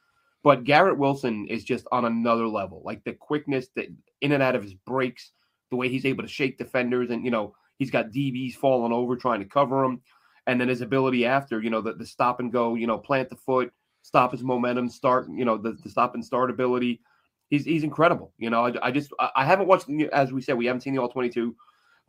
[0.46, 2.84] But Garrett Wilson is just on another level.
[2.86, 3.88] Like the quickness, the
[4.22, 5.32] in and out of his breaks,
[5.72, 9.16] the way he's able to shake defenders, and you know he's got DBs falling over
[9.16, 10.02] trying to cover him,
[10.46, 13.32] and then his ability after, you know, the, the stop and go, you know, plant
[13.32, 17.02] the foot, stop his momentum, start, you know, the, the stop and start ability.
[17.50, 18.32] He's he's incredible.
[18.38, 21.02] You know, I, I just I haven't watched as we said we haven't seen the
[21.02, 21.56] all 22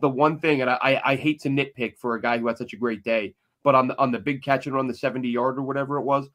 [0.01, 2.75] the one thing, and I, I hate to nitpick for a guy who had such
[2.75, 5.57] a great day, but on the on the big catch and run, the 70 yard
[5.57, 6.29] or whatever it was,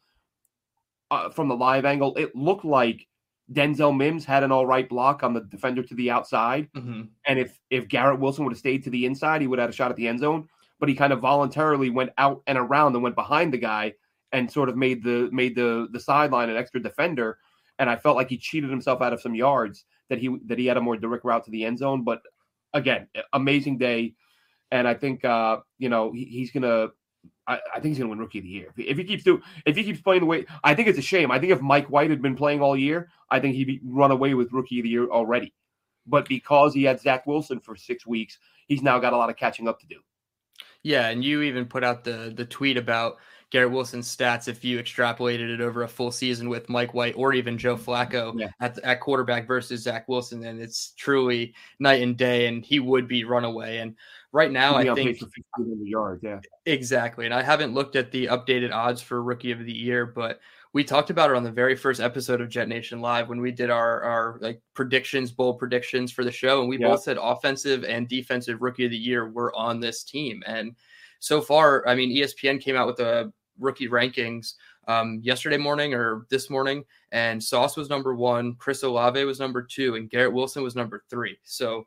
[1.11, 3.05] uh, from the live angle, it looked like
[3.51, 6.69] Denzel Mims had an all right block on the defender to the outside.
[6.75, 7.03] Mm-hmm.
[7.27, 9.73] And if if Garrett Wilson would have stayed to the inside, he would have had
[9.73, 10.47] a shot at the end zone.
[10.79, 13.93] But he kind of voluntarily went out and around and went behind the guy
[14.31, 17.37] and sort of made the made the the sideline an extra defender.
[17.77, 20.65] And I felt like he cheated himself out of some yards that he that he
[20.65, 22.03] had a more direct route to the end zone.
[22.03, 22.21] But
[22.73, 24.13] again, amazing day,
[24.71, 26.89] and I think uh, you know he, he's gonna.
[27.47, 29.41] I, I, think he's gonna win Rookie of the Year if he, keeps doing.
[29.65, 31.31] If he keeps playing the way, I think it's a shame.
[31.31, 34.33] I think if Mike White had been playing all year, I think he'd run away
[34.33, 35.53] with Rookie of the Year already.
[36.07, 39.37] But because he had Zach Wilson for six weeks, he's now got a lot of
[39.37, 39.99] catching up to do.
[40.83, 43.17] Yeah, and you even put out the the tweet about
[43.51, 47.33] Garrett Wilson's stats if you extrapolated it over a full season with Mike White or
[47.33, 48.47] even Joe Flacco yeah.
[48.61, 50.45] at, at quarterback versus Zach Wilson.
[50.45, 53.79] And it's truly night and day, and he would be runaway.
[53.79, 53.95] And
[54.31, 55.19] right now, I think
[55.83, 57.25] yards, yeah, exactly.
[57.25, 60.39] And I haven't looked at the updated odds for rookie of the year, but
[60.71, 63.51] we talked about it on the very first episode of Jet Nation Live when we
[63.51, 67.83] did our our like predictions, bold predictions for the show, and we both said offensive
[67.83, 70.41] and defensive rookie of the year were on this team.
[70.45, 70.77] And
[71.19, 74.55] so far, I mean, ESPN came out with the rookie rankings
[74.87, 79.61] um, yesterday morning or this morning, and Sauce was number one, Chris Olave was number
[79.61, 81.37] two, and Garrett Wilson was number three.
[81.43, 81.85] So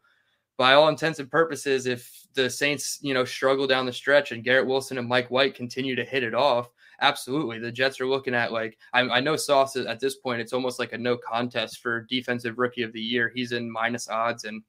[0.57, 4.45] by all intents and purposes, if the Saints, you know, struggle down the stretch and
[4.45, 8.35] Garrett Wilson and Mike White continue to hit it off, absolutely, the Jets are looking
[8.35, 10.41] at like I, I know Sauce at this point.
[10.41, 13.33] It's almost like a no contest for defensive rookie of the year.
[13.35, 14.63] He's in minus odds and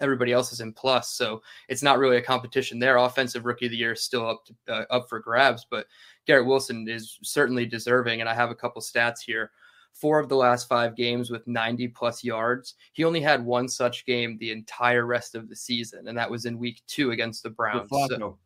[0.00, 1.10] everybody else is in plus.
[1.10, 2.96] So it's not really a competition there.
[2.96, 5.86] Offensive rookie of the year is still up to, uh, up for grabs, but
[6.26, 8.20] Garrett Wilson is certainly deserving.
[8.20, 9.50] And I have a couple stats here
[9.92, 12.74] four of the last five games with 90 plus yards.
[12.92, 16.46] He only had one such game the entire rest of the season, and that was
[16.46, 17.88] in week two against the Browns.
[18.20, 18.38] So,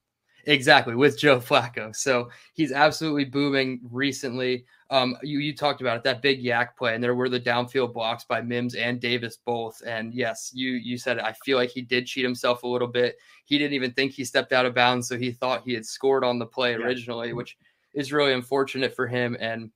[0.47, 1.95] exactly, with Joe Flacco.
[1.95, 4.65] So he's absolutely booming recently.
[4.91, 7.93] Um, you, you talked about it, that big YAC play, and there were the downfield
[7.93, 9.81] blocks by Mims and Davis both.
[9.87, 11.25] And yes, you you said it.
[11.25, 13.17] I feel like he did cheat himself a little bit.
[13.45, 16.25] He didn't even think he stepped out of bounds, so he thought he had scored
[16.25, 17.35] on the play originally, yeah.
[17.35, 17.57] which
[17.95, 19.37] is really unfortunate for him.
[19.41, 19.71] And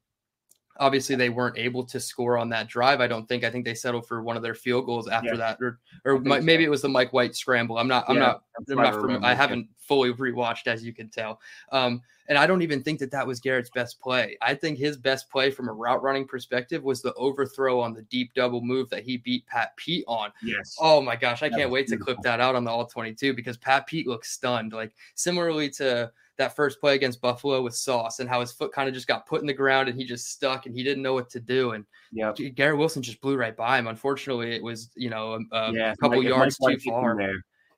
[0.78, 3.00] obviously they weren't able to score on that drive.
[3.00, 3.44] I don't think.
[3.44, 5.36] I think they settled for one of their field goals after yeah.
[5.36, 7.78] that, or or my, maybe it was the Mike White scramble.
[7.78, 8.04] I'm not.
[8.08, 8.42] I'm yeah, not.
[8.70, 8.94] I'm not.
[8.94, 11.40] From, I haven't fully rewatched, as you can tell.
[11.72, 14.36] Um, and I don't even think that that was Garrett's best play.
[14.42, 18.02] I think his best play from a route running perspective was the overthrow on the
[18.02, 20.30] deep double move that he beat Pat Pete on.
[20.42, 20.76] Yes.
[20.78, 22.06] Oh my gosh, I that can't wait beautiful.
[22.06, 24.74] to clip that out on the all 22 because Pat Pete looks stunned.
[24.74, 28.88] Like similarly to that first play against Buffalo with Sauce and how his foot kind
[28.88, 31.14] of just got put in the ground and he just stuck and he didn't know
[31.14, 31.72] what to do.
[31.72, 33.88] And yeah, Garrett Wilson just blew right by him.
[33.88, 37.18] Unfortunately, it was, you know, um, um, a, a yeah, couple yards too far.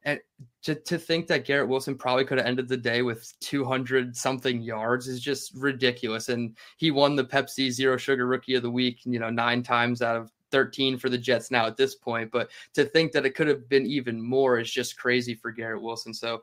[0.02, 0.18] And
[0.62, 4.62] to, to think that Garrett Wilson probably could have ended the day with 200 something
[4.62, 6.30] yards is just ridiculous.
[6.30, 10.00] And he won the Pepsi Zero Sugar Rookie of the Week, you know, nine times
[10.00, 12.30] out of 13 for the Jets now at this point.
[12.30, 15.82] But to think that it could have been even more is just crazy for Garrett
[15.82, 16.14] Wilson.
[16.14, 16.42] So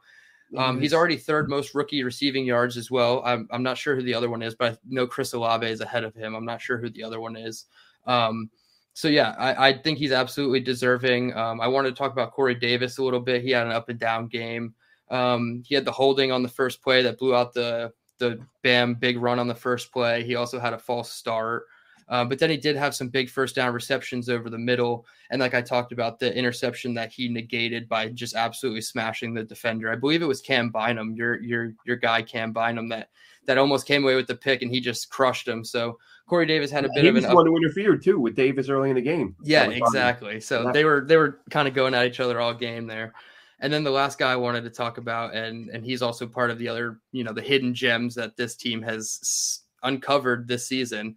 [0.56, 3.22] um, he's already third most rookie receiving yards as well.
[3.26, 5.82] I'm, I'm not sure who the other one is, but I know Chris Olave is
[5.82, 6.36] ahead of him.
[6.36, 7.66] I'm not sure who the other one is.
[8.06, 8.50] Um,
[8.94, 11.36] so yeah, I, I, think he's absolutely deserving.
[11.36, 13.44] Um, I wanted to talk about Corey Davis a little bit.
[13.44, 14.74] He had an up and down game.
[15.12, 18.96] Um, he had the holding on the first play that blew out the the Bam
[18.96, 20.24] big run on the first play.
[20.24, 21.66] He also had a false start.
[22.10, 25.06] Uh, but then he did have some big first down receptions over the middle.
[25.30, 29.43] And like I talked about, the interception that he negated by just absolutely smashing the
[29.43, 29.91] defender.
[29.91, 33.10] I believe it was Cam Bynum, your your your guy Cam Bynum, that
[33.46, 35.65] that almost came away with the pick and he just crushed him.
[35.65, 38.70] So Corey Davis had a bit he of an one who interfered too with Davis
[38.70, 39.36] early in the game.
[39.43, 40.39] Yeah, exactly.
[40.39, 43.13] So they were they were kind of going at each other all game there.
[43.60, 46.52] And then the last guy I wanted to talk about, and and he's also part
[46.52, 51.15] of the other, you know, the hidden gems that this team has uncovered this season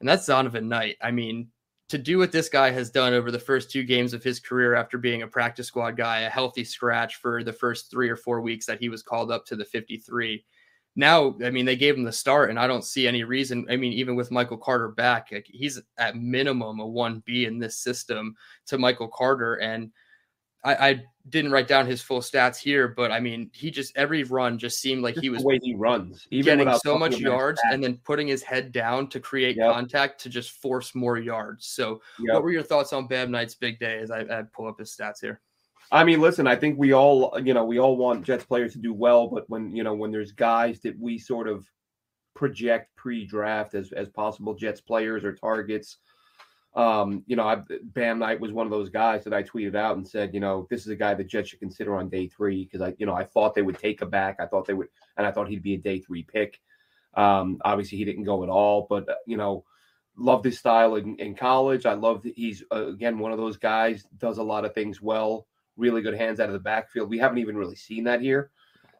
[0.00, 0.96] and that's Zonovan Knight.
[1.02, 1.48] I mean,
[1.88, 4.74] to do what this guy has done over the first two games of his career
[4.74, 8.40] after being a practice squad guy, a healthy scratch for the first three or four
[8.40, 10.44] weeks that he was called up to the 53.
[10.96, 13.66] Now, I mean, they gave him the start, and I don't see any reason.
[13.70, 18.34] I mean, even with Michael Carter back, he's at minimum a 1B in this system
[18.66, 19.56] to Michael Carter.
[19.56, 19.92] And
[20.66, 24.22] I, I, didn't write down his full stats here, but I mean, he just every
[24.22, 27.18] run just seemed like just he was the way he runs, even getting so much
[27.18, 29.72] yards and then putting his head down to create yep.
[29.72, 31.66] contact to just force more yards.
[31.66, 32.34] So, yep.
[32.34, 33.98] what were your thoughts on Bam Knight's big day?
[33.98, 35.40] As I, I pull up his stats here.
[35.90, 38.78] I mean, listen, I think we all, you know, we all want Jets players to
[38.78, 41.66] do well, but when you know when there's guys that we sort of
[42.34, 45.98] project pre-draft as as possible Jets players or targets
[46.76, 49.96] um, you know, I, Bam Knight was one of those guys that I tweeted out
[49.96, 52.64] and said, you know, this is a guy that Jets should consider on day three
[52.64, 54.36] because I, you know, I thought they would take a back.
[54.40, 56.60] I thought they would, and I thought he'd be a day three pick.
[57.14, 59.64] Um, obviously, he didn't go at all, but uh, you know,
[60.18, 61.86] loved his style in, in college.
[61.86, 65.00] I love that he's uh, again one of those guys does a lot of things
[65.00, 65.46] well.
[65.78, 67.08] Really good hands out of the backfield.
[67.08, 68.50] We haven't even really seen that here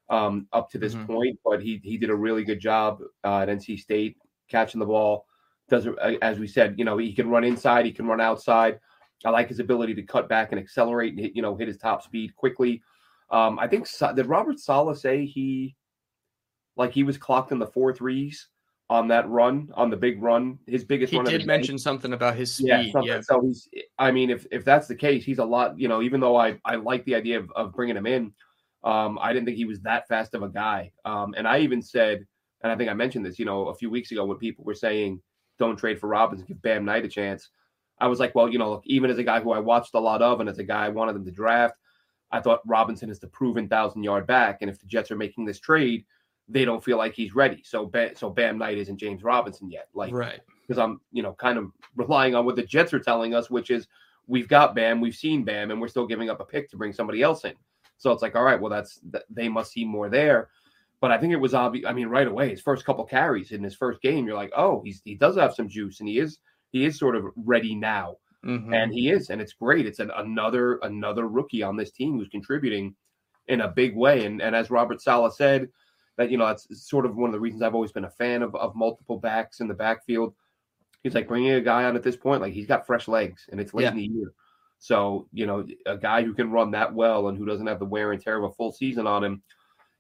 [0.09, 1.13] um, up to this mm-hmm.
[1.13, 4.17] point, but he he did a really good job uh, at NC State
[4.49, 5.27] catching the ball
[5.69, 8.79] does uh, as we said, you know, he can run inside, he can run outside.
[9.25, 11.79] I like his ability to cut back and accelerate and hit, you know, hit his
[11.79, 12.83] top speed quickly.
[13.31, 15.75] Um, I think did Robert Saleh say he
[16.77, 18.49] like he was clocked in the four threes
[18.89, 21.27] on that run, on the big run, his biggest he run.
[21.27, 22.93] He did mention something about his speed.
[22.95, 25.89] Yeah, yeah, So he's I mean, if if that's the case, he's a lot, you
[25.89, 28.33] know, even though I I like the idea of, of bringing him in,
[28.85, 30.93] um, I didn't think he was that fast of a guy.
[31.05, 32.25] Um, and I even said
[32.63, 34.75] and I think I mentioned this, you know, a few weeks ago when people were
[34.75, 35.21] saying
[35.59, 37.51] don't trade for Robinson, give Bam Knight a chance.
[37.99, 40.01] I was like, well, you know, look, even as a guy who I watched a
[40.01, 41.77] lot of and as a guy I wanted them to draft,
[42.31, 44.59] I thought Robinson is the proven thousand yard back.
[44.61, 46.05] And if the Jets are making this trade,
[46.49, 47.63] they don't feel like he's ready.
[47.65, 49.89] So, so Bam Knight isn't James Robinson yet.
[49.95, 50.41] Like, right.
[50.67, 53.71] Because I'm, you know, kind of relying on what the Jets are telling us, which
[53.71, 53.89] is
[54.27, 56.93] we've got Bam, we've seen Bam, and we're still giving up a pick to bring
[56.93, 57.55] somebody else in.
[57.99, 60.51] So it's like, all right, well, that's they must see more there.
[61.01, 61.87] But I think it was obvious.
[61.87, 64.83] I mean, right away, his first couple carries in his first game, you're like, oh,
[64.85, 66.39] he's he does have some juice, and he is
[66.73, 68.73] he is sort of ready now, mm-hmm.
[68.73, 69.87] and he is, and it's great.
[69.87, 72.95] It's an, another another rookie on this team who's contributing
[73.49, 74.25] in a big way.
[74.25, 75.69] And and as Robert Saleh said,
[76.17, 78.43] that you know that's sort of one of the reasons I've always been a fan
[78.43, 80.35] of of multiple backs in the backfield.
[81.03, 83.61] He's like bringing a guy on at this point, like he's got fresh legs, and
[83.61, 83.91] it's late yeah.
[83.91, 84.33] in the year.
[84.79, 87.85] So you know, a guy who can run that well and who doesn't have the
[87.85, 89.43] wear and tear of a full season on him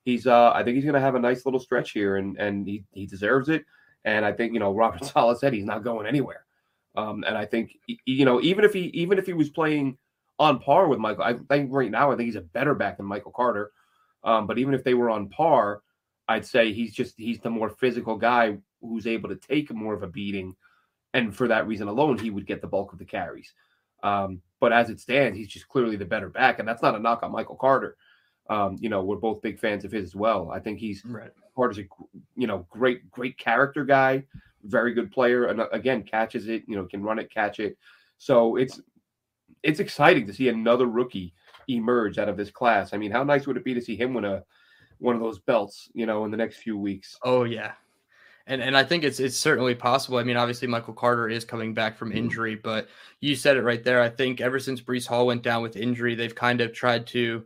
[0.06, 2.84] he's uh I think he's gonna have a nice little stretch here and and he,
[2.92, 3.66] he deserves it.
[4.04, 6.46] And I think you know Robert Saleh said he's not going anywhere.
[6.96, 7.72] Um, and I think
[8.06, 9.98] you know even if he even if he was playing
[10.38, 13.04] on par with Michael, I think right now I think he's a better back than
[13.04, 13.72] Michael Carter.
[14.24, 15.82] Um, but even if they were on par,
[16.28, 20.04] I'd say he's just he's the more physical guy who's able to take more of
[20.04, 20.54] a beating,
[21.14, 23.52] and for that reason alone, he would get the bulk of the carries.
[24.04, 27.00] Um, but as it stands, he's just clearly the better back, and that's not a
[27.00, 27.96] knock on Michael Carter.
[28.48, 30.50] Um, you know, we're both big fans of his as well.
[30.52, 31.30] I think he's right.
[31.54, 31.86] part of a
[32.36, 34.24] you know great great character guy,
[34.64, 36.62] very good player, and uh, again catches it.
[36.66, 37.76] You know, can run it, catch it.
[38.18, 38.80] So it's
[39.62, 41.34] it's exciting to see another rookie
[41.68, 42.92] emerge out of this class.
[42.92, 44.44] I mean, how nice would it be to see him win a
[44.98, 45.88] one of those belts?
[45.92, 47.18] You know, in the next few weeks.
[47.24, 47.72] Oh yeah,
[48.46, 50.18] and and I think it's it's certainly possible.
[50.18, 52.18] I mean, obviously Michael Carter is coming back from mm-hmm.
[52.18, 52.88] injury, but
[53.20, 54.00] you said it right there.
[54.00, 57.44] I think ever since Breece Hall went down with injury, they've kind of tried to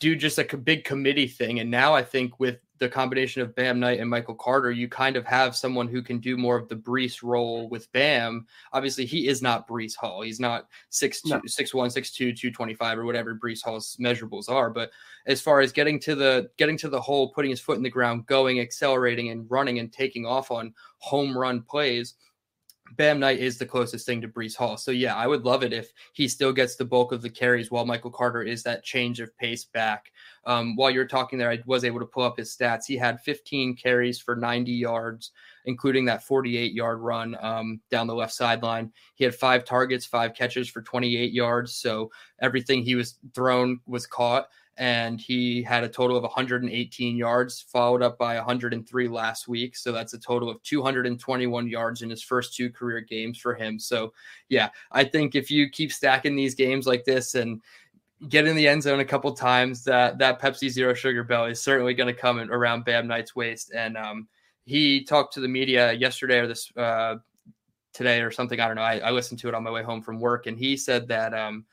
[0.00, 1.60] do just like a big committee thing.
[1.60, 5.16] And now I think with the combination of Bam Knight and Michael Carter, you kind
[5.16, 8.46] of have someone who can do more of the Breece role with Bam.
[8.72, 10.22] Obviously, he is not Breece Hall.
[10.22, 11.40] He's not 6'2, no.
[11.40, 14.70] 6'1, 6'2, 225 or whatever Breece Hall's measurables are.
[14.70, 14.90] But
[15.26, 17.90] as far as getting to the getting to the hole, putting his foot in the
[17.90, 22.14] ground, going, accelerating and running and taking off on home run plays–
[22.96, 24.76] Bam Knight is the closest thing to Breece Hall.
[24.76, 27.70] So yeah, I would love it if he still gets the bulk of the carries
[27.70, 30.12] while Michael Carter is that change of pace back.
[30.44, 32.86] Um, while you're talking there, I was able to pull up his stats.
[32.86, 35.32] He had 15 carries for 90 yards,
[35.66, 38.92] including that 48 yard run um, down the left sideline.
[39.14, 41.74] He had five targets, five catches for 28 yards.
[41.74, 44.48] So everything he was thrown was caught
[44.78, 49.76] and he had a total of 118 yards, followed up by 103 last week.
[49.76, 53.80] So that's a total of 221 yards in his first two career games for him.
[53.80, 54.12] So,
[54.48, 57.60] yeah, I think if you keep stacking these games like this and
[58.28, 61.60] get in the end zone a couple times, that that Pepsi Zero Sugar Bell is
[61.60, 63.72] certainly going to come around Bam Knight's waist.
[63.74, 64.28] And um,
[64.64, 67.16] he talked to the media yesterday or this uh,
[67.92, 68.60] today or something.
[68.60, 68.82] I don't know.
[68.82, 71.34] I, I, listened to it on my way home from work, and he said that
[71.34, 71.64] um,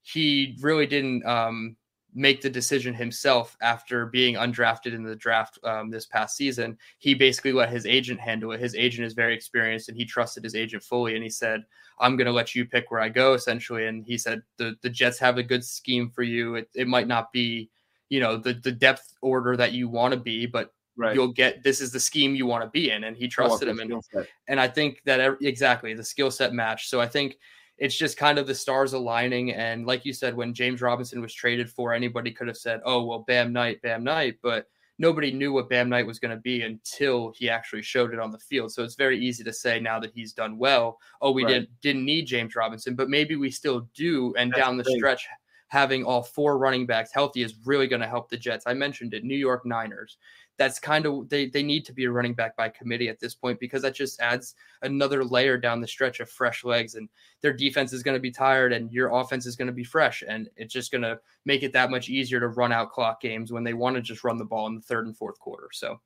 [0.00, 1.26] he really didn't.
[1.26, 1.76] Um,
[2.14, 6.76] make the decision himself after being undrafted in the draft um, this past season.
[6.98, 8.60] He basically let his agent handle it.
[8.60, 11.14] His agent is very experienced and he trusted his agent fully.
[11.14, 11.64] And he said,
[12.00, 13.86] I'm going to let you pick where I go, essentially.
[13.86, 16.54] And he said, the, the Jets have a good scheme for you.
[16.56, 17.70] It, it might not be,
[18.08, 21.14] you know, the, the depth order that you want to be, but Right.
[21.14, 23.78] you'll get this is the scheme you want to be in and he trusted him
[23.78, 24.02] and,
[24.48, 27.38] and i think that exactly the skill set match so i think
[27.78, 29.52] it's just kind of the stars aligning.
[29.52, 33.04] And like you said, when James Robinson was traded for, anybody could have said, oh,
[33.04, 34.36] well, Bam Knight, Bam Knight.
[34.42, 34.66] But
[34.98, 38.30] nobody knew what Bam Knight was going to be until he actually showed it on
[38.30, 38.72] the field.
[38.72, 41.52] So it's very easy to say now that he's done well, oh, we right.
[41.52, 44.34] didn't didn't need James Robinson, but maybe we still do.
[44.36, 44.96] And That's down the great.
[44.96, 45.28] stretch,
[45.68, 48.64] having all four running backs healthy is really going to help the Jets.
[48.66, 50.16] I mentioned it, New York Niners
[50.58, 53.34] that's kind of they they need to be a running back by committee at this
[53.34, 57.08] point because that just adds another layer down the stretch of fresh legs and
[57.40, 60.22] their defense is going to be tired and your offense is going to be fresh
[60.26, 63.52] and it's just going to make it that much easier to run out clock games
[63.52, 65.68] when they want to just run the ball in the third and fourth quarter.
[65.72, 66.00] So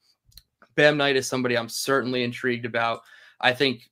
[0.74, 3.00] Bam Knight is somebody I'm certainly intrigued about.
[3.40, 3.90] I think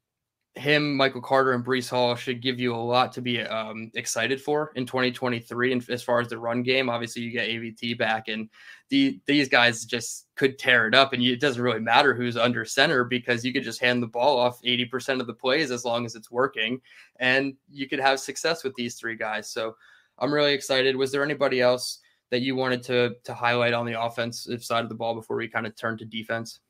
[0.61, 4.41] him, Michael Carter, and Breece Hall should give you a lot to be um, excited
[4.41, 5.73] for in 2023.
[5.73, 8.49] And as far as the run game, obviously you get AVT back, and
[8.89, 11.13] the, these guys just could tear it up.
[11.13, 14.07] And you, it doesn't really matter who's under center because you could just hand the
[14.07, 16.81] ball off 80% of the plays as long as it's working,
[17.17, 19.51] and you could have success with these three guys.
[19.51, 19.77] So
[20.19, 20.95] I'm really excited.
[20.97, 21.99] Was there anybody else
[22.31, 25.49] that you wanted to to highlight on the offensive side of the ball before we
[25.49, 26.61] kind of turn to defense?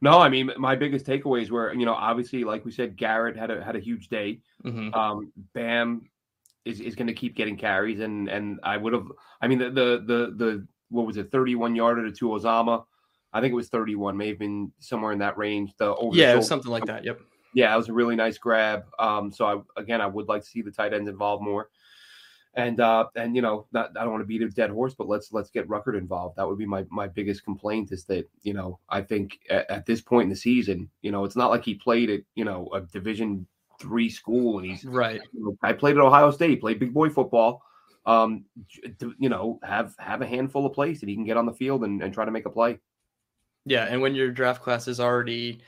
[0.00, 3.50] No, I mean my biggest takeaways were, you know, obviously, like we said, Garrett had
[3.50, 4.40] a had a huge day.
[4.64, 4.94] Mm-hmm.
[4.94, 6.08] Um, Bam
[6.64, 9.06] is, is going to keep getting carries, and and I would have,
[9.40, 12.84] I mean, the the the the what was it, thirty one yarder to Uzomah.
[13.32, 15.74] I think it was 31, may have been somewhere in that range.
[15.78, 17.04] The over yeah, something like that.
[17.04, 17.20] Yep.
[17.54, 18.84] Yeah, it was a really nice grab.
[18.98, 21.68] Um, so I again, I would like to see the tight ends involved more.
[22.58, 25.06] And uh, and you know, not, I don't want to beat a dead horse, but
[25.06, 26.36] let's let's get Ruckert involved.
[26.36, 29.86] That would be my my biggest complaint is that you know I think at, at
[29.86, 32.68] this point in the season, you know, it's not like he played at you know
[32.74, 33.46] a Division
[33.80, 35.20] three school and he's right.
[35.32, 37.62] You know, I played at Ohio State, played big boy football.
[38.06, 38.44] Um,
[39.18, 41.84] you know, have have a handful of plays that he can get on the field
[41.84, 42.80] and, and try to make a play.
[43.66, 45.60] Yeah, and when your draft class is already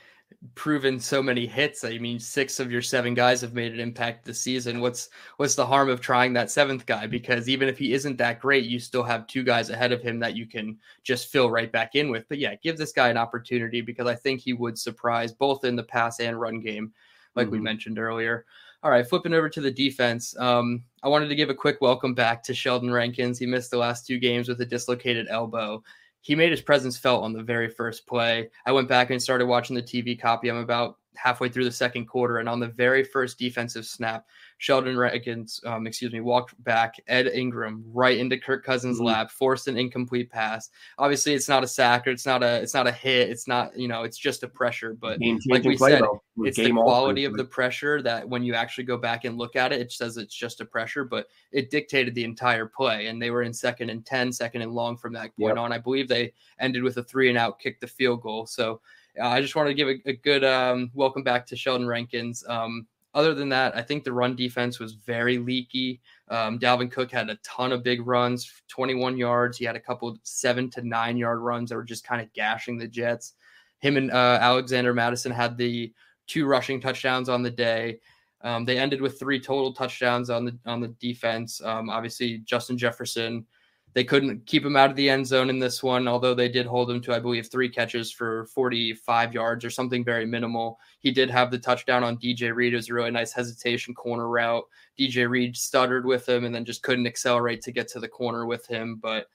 [0.55, 1.83] proven so many hits.
[1.83, 4.81] I mean, six of your seven guys have made an impact this season.
[4.81, 7.07] What's what's the harm of trying that seventh guy?
[7.07, 10.19] Because even if he isn't that great, you still have two guys ahead of him
[10.19, 12.27] that you can just fill right back in with.
[12.29, 15.75] But yeah, give this guy an opportunity because I think he would surprise both in
[15.75, 16.93] the pass and run game,
[17.35, 17.53] like mm-hmm.
[17.53, 18.45] we mentioned earlier.
[18.83, 20.35] All right, flipping over to the defense.
[20.39, 23.37] Um, I wanted to give a quick welcome back to Sheldon Rankins.
[23.37, 25.83] He missed the last two games with a dislocated elbow
[26.21, 28.49] he made his presence felt on the very first play.
[28.65, 30.49] I went back and started watching the TV copy.
[30.49, 34.25] I'm about halfway through the second quarter, and on the very first defensive snap,
[34.61, 39.07] Sheldon Rankins, um, excuse me, walked back Ed Ingram right into Kirk Cousins' mm-hmm.
[39.07, 40.69] lap, forced an incomplete pass.
[40.99, 43.31] Obviously, it's not a sack or it's not a it's not a hit.
[43.31, 44.93] It's not you know it's just a pressure.
[44.93, 45.17] But
[45.49, 46.03] like we said,
[46.37, 49.73] it's the quality of the pressure that when you actually go back and look at
[49.73, 53.07] it, it says it's just a pressure, but it dictated the entire play.
[53.07, 55.57] And they were in second and 10, second and long from that point yep.
[55.57, 55.71] on.
[55.71, 58.45] I believe they ended with a three and out, kick the field goal.
[58.45, 58.79] So.
[59.19, 62.45] Uh, I just wanted to give a, a good um, welcome back to Sheldon Rankins.
[62.47, 66.01] Um, other than that, I think the run defense was very leaky.
[66.29, 69.57] Um, Dalvin Cook had a ton of big runs, 21 yards.
[69.57, 72.77] He had a couple seven to nine yard runs that were just kind of gashing
[72.77, 73.33] the Jets.
[73.79, 75.93] Him and uh, Alexander Mattison had the
[76.27, 77.99] two rushing touchdowns on the day.
[78.43, 81.61] Um, they ended with three total touchdowns on the on the defense.
[81.63, 83.45] Um, obviously, Justin Jefferson
[83.93, 86.65] they couldn't keep him out of the end zone in this one, although they did
[86.65, 90.79] hold him to, I believe, three catches for 45 yards or something very minimal.
[90.99, 92.73] He did have the touchdown on DJ Reed.
[92.73, 94.63] It was a really nice hesitation corner route.
[94.97, 98.45] DJ Reed stuttered with him and then just couldn't accelerate to get to the corner
[98.45, 98.95] with him.
[98.95, 99.27] But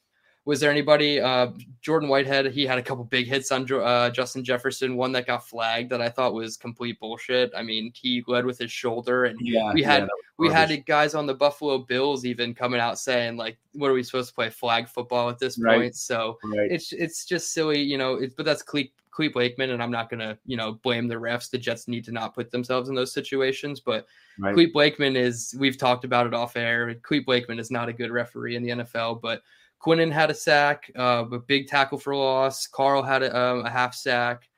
[0.46, 1.20] was there anybody?
[1.20, 1.48] Uh,
[1.82, 4.96] Jordan Whitehead, he had a couple big hits on uh, Justin Jefferson.
[4.96, 7.50] One that got flagged that I thought was complete bullshit.
[7.54, 11.16] I mean, he led with his shoulder, and yeah, we had yeah, we had guys
[11.16, 14.48] on the Buffalo Bills even coming out saying like, "What are we supposed to play
[14.48, 15.78] flag football at this right.
[15.78, 16.70] point?" So right.
[16.70, 18.14] it's it's just silly, you know.
[18.14, 21.50] It's, but that's Clete, Clete Blakeman, and I'm not gonna you know blame the refs.
[21.50, 24.06] The Jets need to not put themselves in those situations, but
[24.38, 24.54] right.
[24.54, 25.56] Clete Blakeman is.
[25.58, 26.94] We've talked about it off air.
[27.02, 29.42] Clete Blakeman is not a good referee in the NFL, but
[29.86, 32.66] Quinnen had a sack, uh, a big tackle for loss.
[32.66, 34.48] Carl had a, um, a half sack.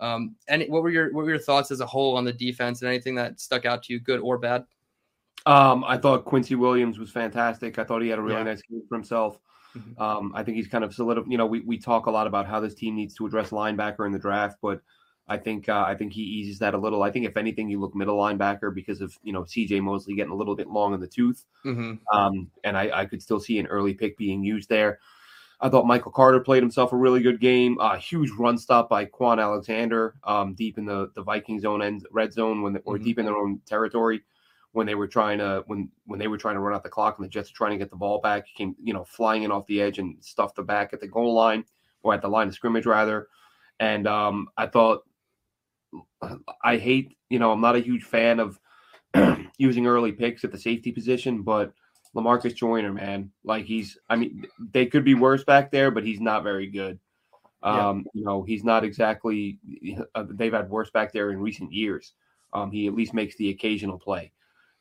[0.00, 2.82] Um, and what were your what were your thoughts as a whole on the defense
[2.82, 4.64] and anything that stuck out to you, good or bad?
[5.46, 7.78] Um, I thought Quincy Williams was fantastic.
[7.78, 8.44] I thought he had a really yeah.
[8.44, 9.38] nice game for himself.
[9.76, 10.02] Mm-hmm.
[10.02, 11.24] Um, I think he's kind of solid.
[11.28, 14.06] You know, we, we talk a lot about how this team needs to address linebacker
[14.06, 14.80] in the draft, but
[15.26, 17.02] I think uh, I think he eases that a little.
[17.02, 19.80] I think if anything, you look middle linebacker because of you know C.J.
[19.80, 21.94] Mosley getting a little bit long in the tooth, mm-hmm.
[22.16, 24.98] um, and I, I, could still see an early pick being used there.
[25.60, 27.78] I thought Michael Carter played himself a really good game.
[27.80, 31.80] A uh, huge run stop by Kwon Alexander um, deep in the the Viking zone
[31.80, 33.04] and red zone when they, or mm-hmm.
[33.04, 34.22] deep in their own territory
[34.72, 37.16] when they were trying to when when they were trying to run out the clock
[37.16, 38.46] and the Jets were trying to get the ball back.
[38.46, 41.08] He came you know flying in off the edge and stuffed the back at the
[41.08, 41.64] goal line
[42.02, 43.28] or at the line of scrimmage rather.
[43.80, 45.04] And um, I thought
[46.62, 48.58] I hate, you know, I'm not a huge fan of
[49.58, 51.72] using early picks at the safety position, but
[52.14, 56.20] Lamarcus Joyner, man, like he's, I mean, they could be worse back there, but he's
[56.20, 56.98] not very good.
[57.62, 58.20] Um, yeah.
[58.20, 59.58] You know, he's not exactly,
[60.14, 62.12] uh, they've had worse back there in recent years.
[62.52, 64.32] Um, he at least makes the occasional play,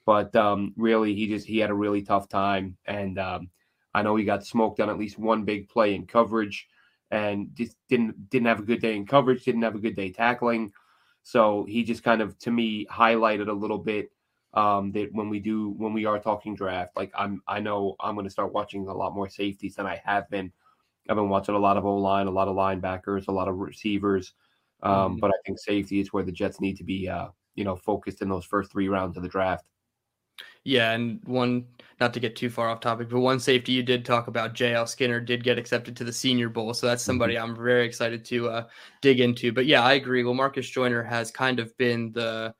[0.05, 2.78] but um, really, he just, he had a really tough time.
[2.86, 3.49] And um,
[3.95, 6.68] I know he got smoked on at least one big play in coverage
[7.09, 10.11] and just didn't, didn't have a good day in coverage, didn't have a good day
[10.11, 10.72] tackling.
[11.24, 14.11] So he just kind of, to me, highlighted a little bit
[14.53, 18.15] um, that when we do, when we are talking draft, like I'm, I know I'm
[18.15, 20.51] going to start watching a lot more safeties than I have been.
[21.09, 23.57] I've been watching a lot of O line, a lot of linebackers, a lot of
[23.57, 24.34] receivers.
[24.84, 25.19] Um, mm-hmm.
[25.19, 28.21] But I think safety is where the Jets need to be, uh, you know, focused
[28.21, 29.65] in those first three rounds of the draft.
[30.64, 31.66] Yeah, and one
[31.99, 34.88] not to get too far off topic, but one safety you did talk about, JL
[34.88, 37.09] Skinner, did get accepted to the Senior Bowl, so that's mm-hmm.
[37.09, 37.38] somebody.
[37.38, 38.68] I'm very excited to uh,
[39.01, 39.51] dig into.
[39.51, 40.24] But yeah, I agree.
[40.24, 42.53] Well, Marcus Joyner has kind of been the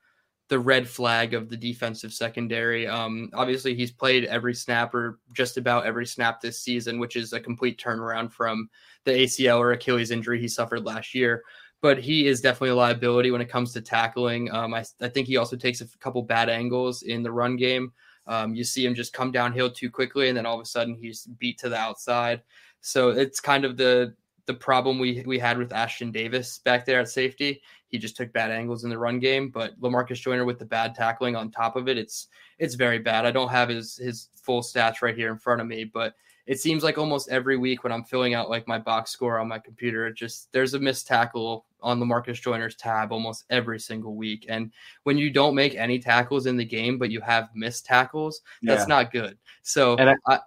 [0.48, 2.86] the red flag of the defensive secondary.
[2.86, 7.32] Um, obviously, he's played every snap or just about every snap this season, which is
[7.32, 8.68] a complete turnaround from
[9.04, 11.42] the ACL or Achilles injury he suffered last year
[11.84, 14.50] but he is definitely a liability when it comes to tackling.
[14.50, 17.92] Um, I, I, think he also takes a couple bad angles in the run game.
[18.26, 20.94] Um, you see him just come downhill too quickly, and then all of a sudden
[20.94, 22.40] he's beat to the outside.
[22.80, 24.14] So it's kind of the
[24.46, 27.60] the problem we we had with Ashtyn Davis back there at safety.
[27.88, 30.94] He just took bad angles in the run game, but Lamarcus Joyner with the bad
[30.94, 32.28] tackling on top of it, it's
[32.58, 33.26] it's very bad.
[33.26, 36.14] I don't have his his full stats right here in front of me, but
[36.46, 39.48] it seems like almost every week when I'm filling out like my box score on
[39.48, 44.14] my computer, it just there's a missed tackle on Lamarcus Joyner's tab almost every single
[44.14, 44.46] week.
[44.48, 44.72] And
[45.04, 48.86] when you don't make any tackles in the game, but you have missed tackles, that's
[48.86, 49.38] not good.
[49.62, 50.38] So and I, I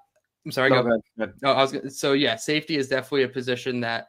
[0.45, 0.70] I'm sorry.
[0.70, 0.89] No, go.
[0.89, 1.36] Ahead, go ahead.
[1.41, 2.36] No, I was so yeah.
[2.36, 4.08] Safety is definitely a position that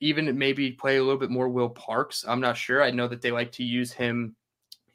[0.00, 2.24] even maybe play a little bit more Will Parks.
[2.28, 2.82] I'm not sure.
[2.82, 4.36] I know that they like to use him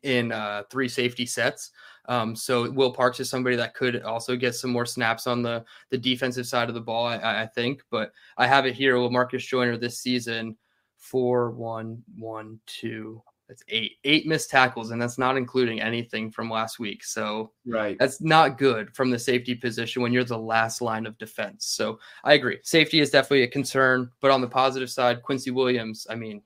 [0.03, 1.71] in uh, three safety sets.
[2.05, 5.63] Um, so Will Parks is somebody that could also get some more snaps on the
[5.89, 7.07] the defensive side of the ball.
[7.07, 8.95] I, I think, but I have it here.
[8.95, 10.57] Lamarcus Joyner this season
[10.97, 16.49] four one one two that's eight eight missed tackles, and that's not including anything from
[16.49, 17.03] last week.
[17.03, 21.17] So right, that's not good from the safety position when you're the last line of
[21.17, 21.65] defense.
[21.65, 24.09] So I agree, safety is definitely a concern.
[24.21, 26.41] But on the positive side, Quincy Williams, I mean,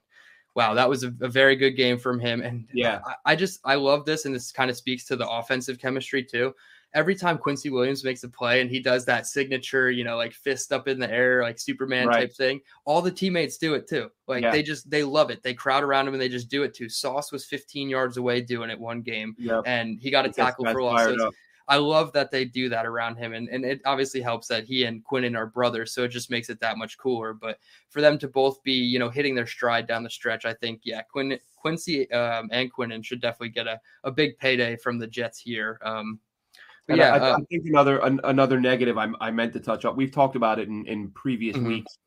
[0.57, 2.41] wow, that was a, a very good game from him.
[2.41, 5.29] And yeah, I, I just I love this, and this kind of speaks to the
[5.29, 6.53] offensive chemistry too
[6.93, 10.33] every time Quincy Williams makes a play and he does that signature, you know, like
[10.33, 12.21] fist up in the air, like Superman right.
[12.21, 14.09] type thing, all the teammates do it too.
[14.27, 14.51] Like yeah.
[14.51, 15.43] they just they love it.
[15.43, 16.89] They crowd around him and they just do it too.
[16.89, 19.63] Sauce was 15 yards away doing it one game, yep.
[19.65, 21.15] and he got a tackle for loss.
[21.69, 24.85] I love that they do that around him, and and it obviously helps that he
[24.85, 27.33] and Quinnen are brothers, so it just makes it that much cooler.
[27.33, 27.59] But
[27.89, 30.81] for them to both be, you know, hitting their stride down the stretch, I think,
[30.83, 35.07] yeah, Quinn, Quincy um, and Quinnen should definitely get a, a big payday from the
[35.07, 35.79] Jets here.
[35.83, 36.19] Um,
[36.87, 39.97] yeah, I, I, think another an, another negative I, I meant to touch on.
[39.97, 41.67] We've talked about it in, in previous mm-hmm.
[41.67, 41.97] weeks,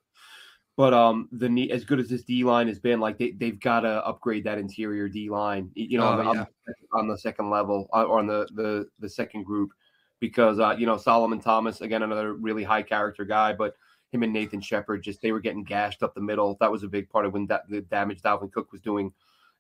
[0.76, 3.80] but um, the as good as this D line has been, like they they've got
[3.80, 5.70] to upgrade that interior D line.
[5.74, 6.44] You know, oh, on, yeah.
[6.66, 9.72] the, on, the, second level uh, or on the the the second group,
[10.20, 13.74] because uh, you know Solomon Thomas again another really high character guy, but
[14.12, 16.56] him and Nathan Shepherd just they were getting gashed up the middle.
[16.60, 19.12] That was a big part of when that the damage Dalvin Cook was doing.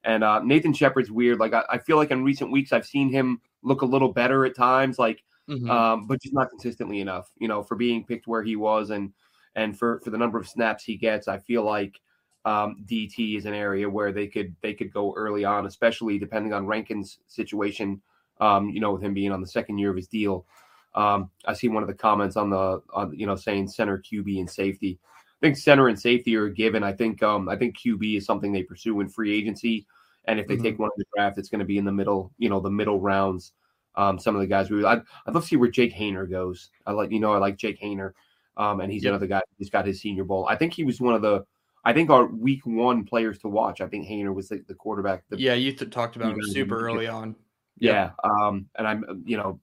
[0.04, 1.38] And uh, Nathan Shepherd's weird.
[1.38, 4.46] Like I, I, feel like in recent weeks I've seen him look a little better
[4.46, 5.70] at times, like, mm-hmm.
[5.70, 7.30] um, but just not consistently enough.
[7.38, 9.12] You know, for being picked where he was, and
[9.54, 12.00] and for for the number of snaps he gets, I feel like
[12.44, 16.52] um, DT is an area where they could they could go early on, especially depending
[16.52, 18.00] on Rankin's situation.
[18.40, 20.46] Um, you know, with him being on the second year of his deal.
[20.94, 24.38] Um, I see one of the comments on the on you know saying center QB
[24.38, 24.98] and safety.
[25.40, 26.82] I think center and safety are a given.
[26.82, 29.86] I think um, I think QB is something they pursue in free agency.
[30.26, 30.64] And if they mm-hmm.
[30.64, 32.70] take one in the draft, it's going to be in the middle, you know, the
[32.70, 33.52] middle rounds.
[33.96, 36.70] Um, some of the guys we I'd, I'd love to see where Jake Haener goes.
[36.86, 38.12] I like, you know, I like Jake Haener.
[38.60, 40.46] Um, and he's another guy who's got his senior bowl.
[40.46, 41.44] I think he was one of the,
[41.82, 43.80] I think our week one players to watch.
[43.80, 45.24] I think Haener was the, the quarterback.
[45.30, 47.36] The, yeah, you th- talked about him super early on.
[47.78, 48.10] Yeah.
[48.22, 48.30] yeah.
[48.30, 49.58] Um, and I'm, you know,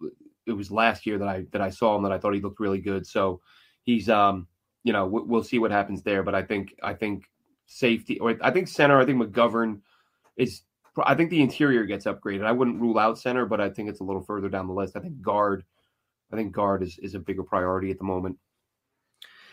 [0.48, 2.60] it was last year that I that I saw him that I thought he looked
[2.60, 3.06] really good.
[3.06, 3.40] So
[3.84, 4.48] he's, um,
[4.84, 6.24] you know, we'll see what happens there.
[6.24, 7.30] But I think I think
[7.68, 9.00] safety or I think center.
[9.00, 9.82] I think McGovern
[10.38, 10.64] is
[11.06, 12.46] I think the interior gets upgraded.
[12.46, 14.96] I wouldn't rule out center, but I think it's a little further down the list.
[14.96, 15.64] I think guard,
[16.32, 18.38] I think guard is is a bigger priority at the moment.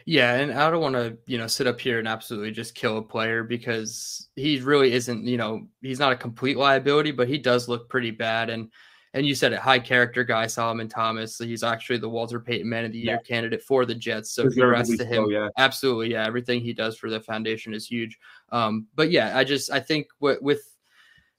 [0.07, 2.99] Yeah, and I don't want to, you know, sit up here and absolutely just kill
[2.99, 7.39] a player because he really isn't, you know, he's not a complete liability, but he
[7.39, 8.51] does look pretty bad.
[8.51, 8.71] And
[9.15, 11.39] and you said it, high character guy, Solomon Thomas.
[11.39, 13.27] He's actually the Walter Payton Man of the Year yeah.
[13.27, 14.33] candidate for the Jets.
[14.33, 15.25] So congrats to him.
[15.25, 15.49] So, yeah.
[15.57, 16.27] Absolutely, yeah.
[16.27, 18.19] Everything he does for the foundation is huge.
[18.51, 20.74] Um, but yeah, I just I think with, with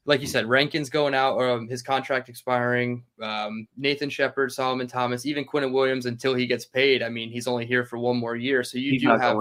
[0.07, 3.03] like you said, Rankin's going out, or um, his contract expiring.
[3.21, 7.01] Um, Nathan Shepherd, Solomon Thomas, even Quinnen Williams until he gets paid.
[7.01, 9.37] I mean, he's only here for one more year, so you he's do have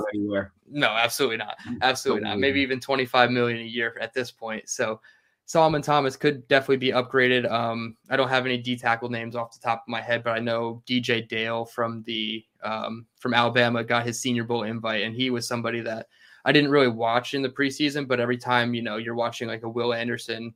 [0.71, 2.39] no, absolutely not, absolutely not.
[2.39, 4.69] Maybe even twenty five million a year at this point.
[4.69, 5.01] So
[5.45, 7.51] Solomon Thomas could definitely be upgraded.
[7.51, 10.31] Um, I don't have any D tackle names off the top of my head, but
[10.31, 15.15] I know DJ Dale from the um, from Alabama got his Senior Bowl invite, and
[15.15, 16.07] he was somebody that
[16.45, 19.63] I didn't really watch in the preseason, but every time you know you're watching like
[19.63, 20.55] a Will Anderson,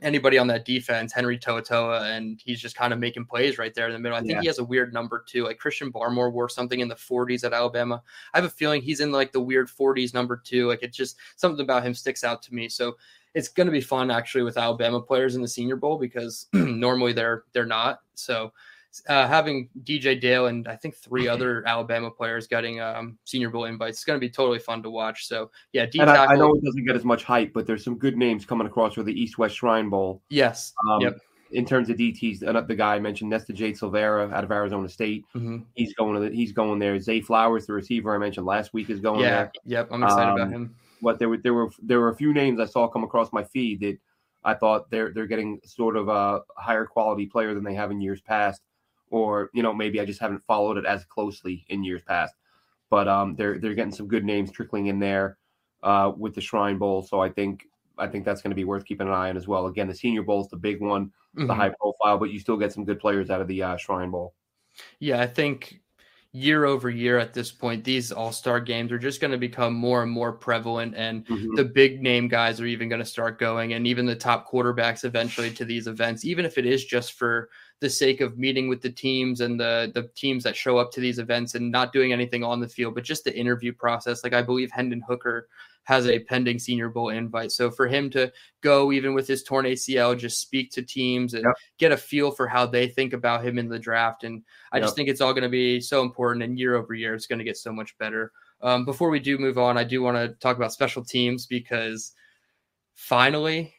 [0.00, 3.86] anybody on that defense, Henry To'oTo'o, and he's just kind of making plays right there
[3.86, 4.16] in the middle.
[4.16, 4.40] I think yeah.
[4.40, 5.44] he has a weird number too.
[5.44, 8.02] Like Christian Barmore wore something in the 40s at Alabama.
[8.32, 10.68] I have a feeling he's in like the weird 40s number two.
[10.68, 12.68] Like it's just something about him sticks out to me.
[12.68, 12.96] So
[13.34, 17.12] it's going to be fun actually with Alabama players in the Senior Bowl because normally
[17.12, 18.00] they're they're not.
[18.14, 18.52] So
[19.08, 23.64] uh, having DJ Dale and I think three other Alabama players getting um, Senior Bowl
[23.64, 23.98] invites.
[23.98, 25.26] It's going to be totally fun to watch.
[25.26, 27.84] So yeah, D and I, I, know it doesn't get as much hype, but there's
[27.84, 30.22] some good names coming across for the East West Shrine Bowl.
[30.30, 30.72] Yes.
[30.88, 31.18] Um, yep.
[31.50, 35.24] In terms of DTs, the guy I mentioned, Nesta Jade Silvera out of Arizona State.
[35.34, 35.58] Mm-hmm.
[35.74, 37.00] He's going to the, he's going there.
[37.00, 39.52] Zay Flowers, the receiver I mentioned last week, is going yeah, there.
[39.64, 40.74] Yep, I'm excited um, about him.
[41.00, 43.44] But there were there were there were a few names I saw come across my
[43.44, 43.98] feed that
[44.44, 48.00] I thought they're they're getting sort of a higher quality player than they have in
[48.00, 48.62] years past
[49.10, 52.34] or you know maybe I just haven't followed it as closely in years past.
[52.90, 55.38] but um, they're they're getting some good names trickling in there
[55.82, 57.02] uh, with the Shrine Bowl.
[57.02, 57.66] So I think
[57.98, 59.66] I think that's going to be worth keeping an eye on as well.
[59.66, 61.46] Again, the Senior Bowl is the big one, mm-hmm.
[61.46, 64.10] the high profile, but you still get some good players out of the uh, Shrine
[64.10, 64.34] Bowl.
[65.00, 65.80] Yeah, I think
[66.32, 69.74] year over year at this point, these all star games are just going to become
[69.74, 70.94] more and more prevalent.
[70.94, 71.54] And mm-hmm.
[71.56, 75.04] the big name guys are even going to start going, and even the top quarterbacks
[75.04, 77.48] eventually to these events, even if it is just for
[77.80, 81.00] the sake of meeting with the teams and the the teams that show up to
[81.00, 84.24] these events and not doing anything on the field, but just the interview process.
[84.24, 85.48] Like I believe Hendon Hooker
[85.88, 87.50] has a pending Senior Bowl invite.
[87.50, 91.44] So for him to go, even with his torn ACL, just speak to teams and
[91.44, 91.54] yep.
[91.78, 94.22] get a feel for how they think about him in the draft.
[94.22, 94.84] And I yep.
[94.84, 96.44] just think it's all going to be so important.
[96.44, 98.32] And year over year, it's going to get so much better.
[98.60, 102.12] Um, before we do move on, I do want to talk about special teams because
[102.94, 103.72] finally,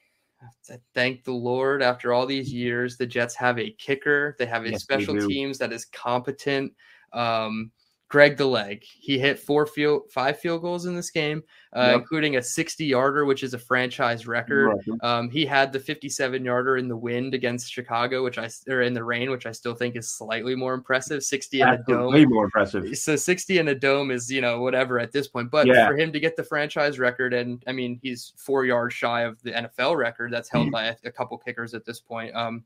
[0.93, 4.35] thank the Lord, after all these years, the Jets have a kicker.
[4.39, 6.73] They have a yes, special teams that is competent.
[7.13, 7.71] Um,
[8.09, 8.83] Greg the Leg.
[8.83, 11.43] He hit four field, five field goals in this game,
[11.75, 11.95] uh, yep.
[11.99, 14.69] including a 60 yarder, which is a franchise record.
[14.87, 14.97] Right.
[15.03, 18.93] Um, he had the 57 yarder in the wind against Chicago, which I or in
[18.93, 21.23] the rain, which I still think is slightly more impressive.
[21.23, 22.97] 60 in a dome, way more impressive.
[22.97, 25.87] So 60 in a dome is you know whatever at this point, but yeah.
[25.87, 29.41] for him to get the franchise record, and I mean he's four yards shy of
[29.43, 30.71] the NFL record that's held mm.
[30.71, 32.35] by a, a, couple kickers at this point.
[32.35, 32.63] Um,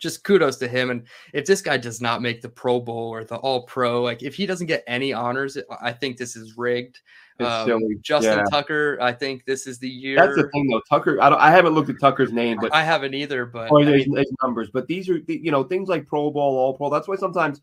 [0.00, 0.90] just kudos to him.
[0.90, 4.22] And if this guy does not make the Pro Bowl or the All Pro, like
[4.22, 7.00] if he doesn't get any honors, I think this is rigged.
[7.40, 8.44] Um, Justin yeah.
[8.50, 10.16] Tucker, I think this is the year.
[10.16, 10.80] That's the thing, though.
[10.88, 13.44] Tucker, I, don't, I haven't looked at Tucker's name, but I haven't either.
[13.44, 16.76] But or his, his numbers, but these are you know things like Pro Bowl, All
[16.76, 16.90] Pro.
[16.90, 17.60] That's why sometimes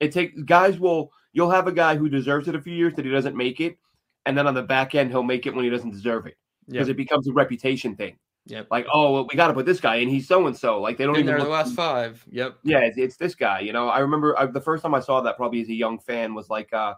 [0.00, 3.06] it takes guys will you'll have a guy who deserves it a few years that
[3.06, 3.78] he doesn't make it,
[4.26, 6.36] and then on the back end he'll make it when he doesn't deserve it
[6.68, 6.94] because yep.
[6.94, 8.18] it becomes a reputation thing.
[8.46, 8.68] Yep.
[8.70, 10.08] Like, oh, well, we got to put this guy in.
[10.08, 10.80] He's so and so.
[10.80, 11.34] Like, they don't Been even.
[11.34, 12.24] There the last five.
[12.30, 12.58] Yep.
[12.62, 13.60] Yeah, it's, it's, this guy.
[13.60, 15.98] You know, I remember I, the first time I saw that, probably as a young
[15.98, 16.94] fan, was like uh,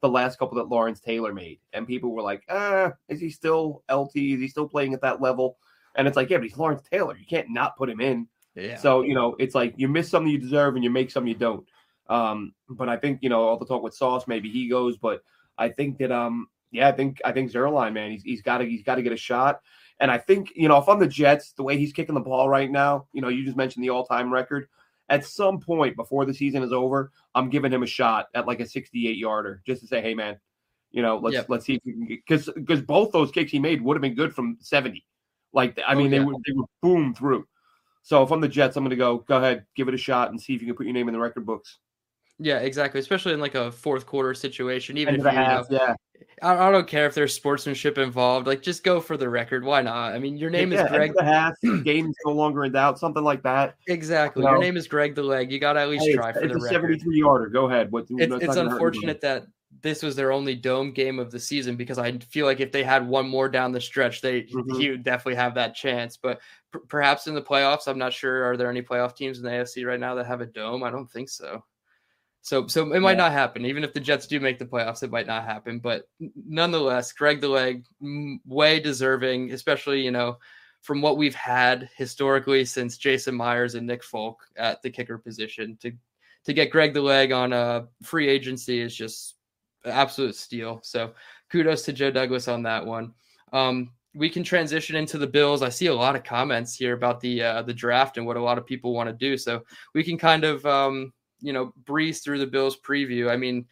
[0.00, 3.82] the last couple that Lawrence Taylor made, and people were like, "Ah, is he still
[3.90, 4.16] LT?
[4.16, 5.58] Is he still playing at that level?"
[5.96, 7.16] And it's like, yeah, but he's Lawrence Taylor.
[7.16, 8.28] You can't not put him in.
[8.54, 8.76] Yeah.
[8.76, 11.38] So you know, it's like you miss something you deserve, and you make something you
[11.38, 11.66] don't.
[12.08, 15.22] Um, but I think you know all the talk with Sauce, maybe he goes, but
[15.58, 18.64] I think that um, yeah, I think I think Zuerlein, man, he's he's got to
[18.64, 19.60] he's got to get a shot.
[20.00, 22.48] And I think, you know, if I'm the Jets, the way he's kicking the ball
[22.48, 24.68] right now, you know, you just mentioned the all time record.
[25.08, 28.60] At some point before the season is over, I'm giving him a shot at like
[28.60, 30.38] a 68 yarder just to say, hey, man,
[30.90, 31.46] you know, let's yep.
[31.48, 34.14] let's see if we can because because both those kicks he made would have been
[34.14, 35.04] good from 70.
[35.52, 36.18] Like, I oh, mean, oh, yeah.
[36.18, 37.46] they were they were boom through.
[38.02, 40.30] So if I'm the Jets, I'm going to go go ahead, give it a shot,
[40.30, 41.78] and see if you can put your name in the record books.
[42.38, 43.00] Yeah, exactly.
[43.00, 45.94] Especially in like a fourth quarter situation, even End if you, half, know, yeah.
[46.42, 48.46] I, I, don't care if there's sportsmanship involved.
[48.46, 49.64] Like, just go for the record.
[49.64, 50.12] Why not?
[50.12, 51.12] I mean, your name yeah, is Greg.
[51.16, 51.54] The half,
[51.84, 52.98] game's no longer in doubt.
[52.98, 53.76] Something like that.
[53.88, 54.44] Exactly.
[54.44, 55.50] You your name is Greg the Leg.
[55.50, 57.46] You got to at least hey, try for it's the a 73 yarder.
[57.46, 57.90] Go ahead.
[57.90, 58.06] What?
[58.10, 59.46] It's, it's unfortunate that
[59.82, 62.82] this was their only dome game of the season because I feel like if they
[62.82, 64.78] had one more down the stretch, they mm-hmm.
[64.78, 66.16] he would definitely have that chance.
[66.16, 66.40] But
[66.72, 68.44] p- perhaps in the playoffs, I'm not sure.
[68.44, 70.82] Are there any playoff teams in the AFC right now that have a dome?
[70.82, 71.64] I don't think so.
[72.48, 73.24] So so it might yeah.
[73.24, 73.66] not happen.
[73.66, 75.80] Even if the Jets do make the playoffs, it might not happen.
[75.80, 77.84] But nonetheless, Greg the Leg,
[78.46, 80.38] way deserving, especially you know
[80.80, 85.76] from what we've had historically since Jason Myers and Nick Folk at the kicker position
[85.82, 85.92] to
[86.46, 89.34] to get Greg the Leg on a free agency is just
[89.84, 90.80] absolute steal.
[90.82, 91.12] So
[91.52, 93.12] kudos to Joe Douglas on that one.
[93.52, 95.62] Um, we can transition into the Bills.
[95.62, 98.42] I see a lot of comments here about the uh, the draft and what a
[98.42, 99.36] lot of people want to do.
[99.36, 103.30] So we can kind of um, you know, breeze through the Bills preview.
[103.30, 103.66] I mean,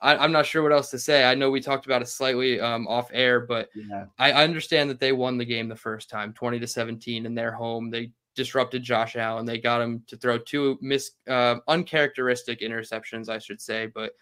[0.00, 1.24] I, am not sure what else to say.
[1.24, 4.06] I know we talked about it slightly um, off air, but yeah.
[4.18, 7.34] I, I understand that they won the game the first time, 20 to 17 in
[7.34, 7.90] their home.
[7.90, 9.46] They disrupted Josh Allen.
[9.46, 13.86] They got him to throw two mis uh, uncharacteristic interceptions, I should say.
[13.86, 14.12] But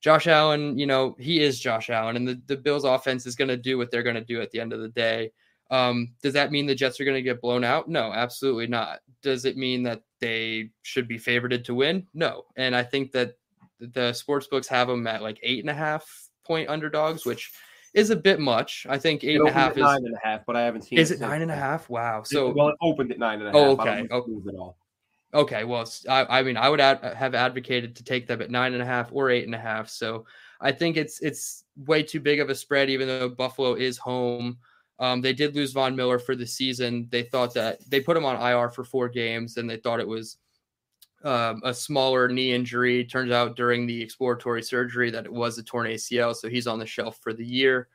[0.00, 3.48] Josh Allen, you know, he is Josh Allen, and the, the Bills offense is going
[3.48, 5.32] to do what they're going to do at the end of the day.
[5.72, 7.88] Um, does that mean the Jets are going to get blown out?
[7.88, 9.00] No, absolutely not.
[9.22, 12.06] Does it mean that they should be favored to win?
[12.12, 12.44] No.
[12.56, 13.32] And I think that
[13.80, 16.06] the sports books have them at like eight and a half
[16.44, 17.50] point underdogs, which
[17.94, 18.86] is a bit much.
[18.88, 20.98] I think eight and a half is nine and a half, but I haven't seen.
[20.98, 21.88] Is it, it nine and a half?
[21.88, 22.22] Wow.
[22.22, 23.56] So well, it opened at nine and a half.
[23.56, 24.06] oh, okay.
[24.10, 24.56] okay.
[24.58, 24.76] all.
[25.32, 25.64] Okay.
[25.64, 28.82] Well, I, I mean, I would ad- have advocated to take them at nine and
[28.82, 29.88] a half or eight and a half.
[29.88, 30.26] So
[30.60, 34.58] I think it's it's way too big of a spread, even though Buffalo is home.
[35.02, 37.08] Um, they did lose Von Miller for the season.
[37.10, 40.06] They thought that they put him on IR for four games, and they thought it
[40.06, 40.36] was
[41.24, 43.04] um, a smaller knee injury.
[43.04, 46.78] Turns out during the exploratory surgery that it was a torn ACL, so he's on
[46.78, 47.88] the shelf for the year.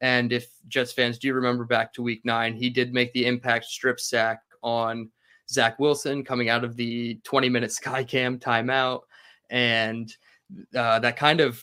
[0.00, 3.66] And if Jets fans do remember back to Week Nine, he did make the impact
[3.66, 5.10] strip sack on
[5.50, 9.02] Zach Wilson coming out of the 20-minute Skycam timeout,
[9.50, 10.10] and
[10.74, 11.62] uh, that kind of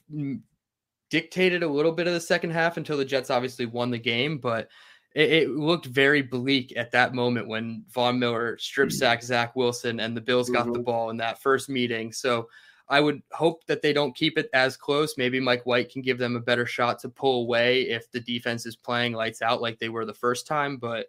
[1.09, 4.37] dictated a little bit of the second half until the Jets obviously won the game,
[4.37, 4.69] but
[5.13, 8.93] it, it looked very bleak at that moment when Von Miller strip mm.
[8.93, 10.73] sacked Zach Wilson and the Bills got mm-hmm.
[10.73, 12.11] the ball in that first meeting.
[12.11, 12.47] So
[12.87, 15.17] I would hope that they don't keep it as close.
[15.17, 18.65] Maybe Mike White can give them a better shot to pull away if the defense
[18.65, 20.77] is playing lights out like they were the first time.
[20.77, 21.07] But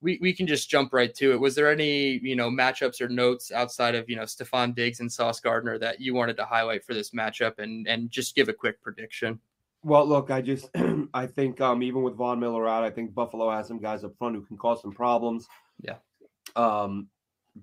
[0.00, 1.40] we, we can just jump right to it.
[1.40, 5.12] Was there any, you know, matchups or notes outside of, you know, Stefon Diggs and
[5.12, 8.52] Sauce Gardner that you wanted to highlight for this matchup and and just give a
[8.52, 9.38] quick prediction?
[9.84, 10.68] Well, look, I just
[11.14, 14.16] I think um even with Von Miller out, I think Buffalo has some guys up
[14.16, 15.46] front who can cause some problems.
[15.80, 15.96] Yeah.
[16.56, 17.08] Um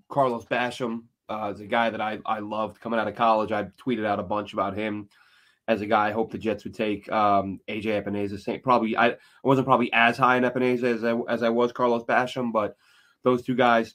[0.09, 3.51] Carlos Basham uh, is a guy that I I loved coming out of college.
[3.51, 5.09] I tweeted out a bunch about him
[5.69, 7.09] as a guy I hope the Jets would take.
[7.11, 11.15] Um, AJ Epenesa, same, probably I, I wasn't probably as high in Epenesa as I,
[11.29, 12.75] as I was Carlos Basham, but
[13.23, 13.93] those two guys,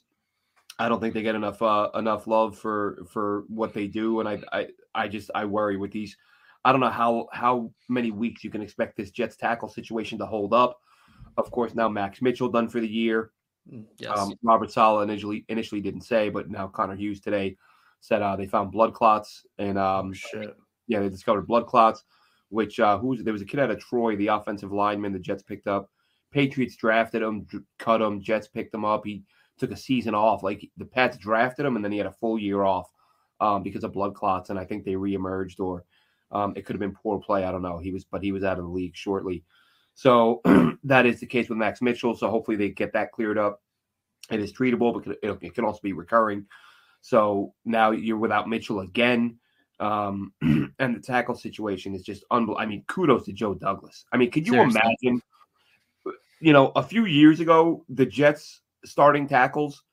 [0.79, 4.29] I don't think they get enough uh, enough love for for what they do, and
[4.29, 6.17] I I I just I worry with these.
[6.65, 10.25] I don't know how how many weeks you can expect this Jets tackle situation to
[10.25, 10.79] hold up.
[11.37, 13.31] Of course, now Max Mitchell done for the year.
[13.71, 14.17] Mm, yes.
[14.17, 17.55] Um, Robert Saleh initially initially didn't say, but now Connor Hughes today
[18.01, 20.43] said uh, they found blood clots and um, oh,
[20.87, 22.03] yeah, they discovered blood clots,
[22.49, 25.43] which uh, who's there was a kid out of Troy, the offensive lineman the Jets
[25.43, 25.89] picked up.
[26.31, 27.47] Patriots drafted him,
[27.79, 28.21] cut him.
[28.21, 29.05] Jets picked him up.
[29.05, 29.23] He
[29.57, 30.43] took a season off.
[30.43, 32.89] Like the Pats drafted him, and then he had a full year off
[33.39, 34.49] um, because of blood clots.
[34.49, 35.85] And I think they reemerged, or
[36.35, 37.45] um, it could have been poor play.
[37.45, 37.79] I don't know.
[37.79, 39.45] He was, but he was out of the league shortly.
[39.93, 40.41] So
[40.83, 42.13] that is the case with Max Mitchell.
[42.13, 43.61] So hopefully they get that cleared up.
[44.29, 46.45] It is treatable, but it, it can also be recurring.
[46.99, 49.39] So now you're without Mitchell again.
[49.79, 52.61] Um, and the tackle situation is just unbelievable.
[52.61, 54.03] I mean, kudos to Joe Douglas.
[54.11, 54.81] I mean, could you Seriously.
[54.83, 55.21] imagine?
[56.41, 59.83] You know, a few years ago, the Jets starting tackles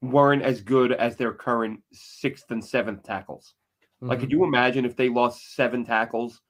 [0.00, 3.54] weren't as good as their current sixth and seventh tackles.
[4.02, 4.10] Mm-hmm.
[4.10, 4.38] Like, could mm-hmm.
[4.38, 6.40] you imagine if they lost seven tackles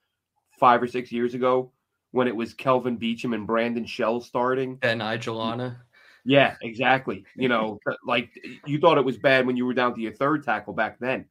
[0.59, 1.71] five or six years ago
[2.11, 4.79] when it was Kelvin Beachum and Brandon Shell starting?
[4.81, 5.77] And Ijalana.
[6.25, 7.25] Yeah, exactly.
[7.35, 8.31] You know, like
[8.65, 11.25] you thought it was bad when you were down to your third tackle back then.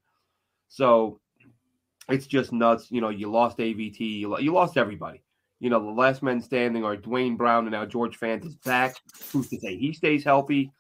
[0.69, 1.19] So
[2.09, 2.91] it's just nuts.
[2.91, 5.23] You know, you lost AVT, you, you lost everybody.
[5.59, 8.97] You know, the last men standing are Duane Brown and now George Fant is back.
[9.33, 10.73] Who's to say he stays healthy?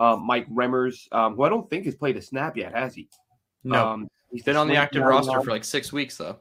[0.00, 3.08] Um, Mike Remmers, um, who I don't think has played a snap yet, has he?
[3.64, 6.38] No, um, he's been on the active roster for like six weeks though.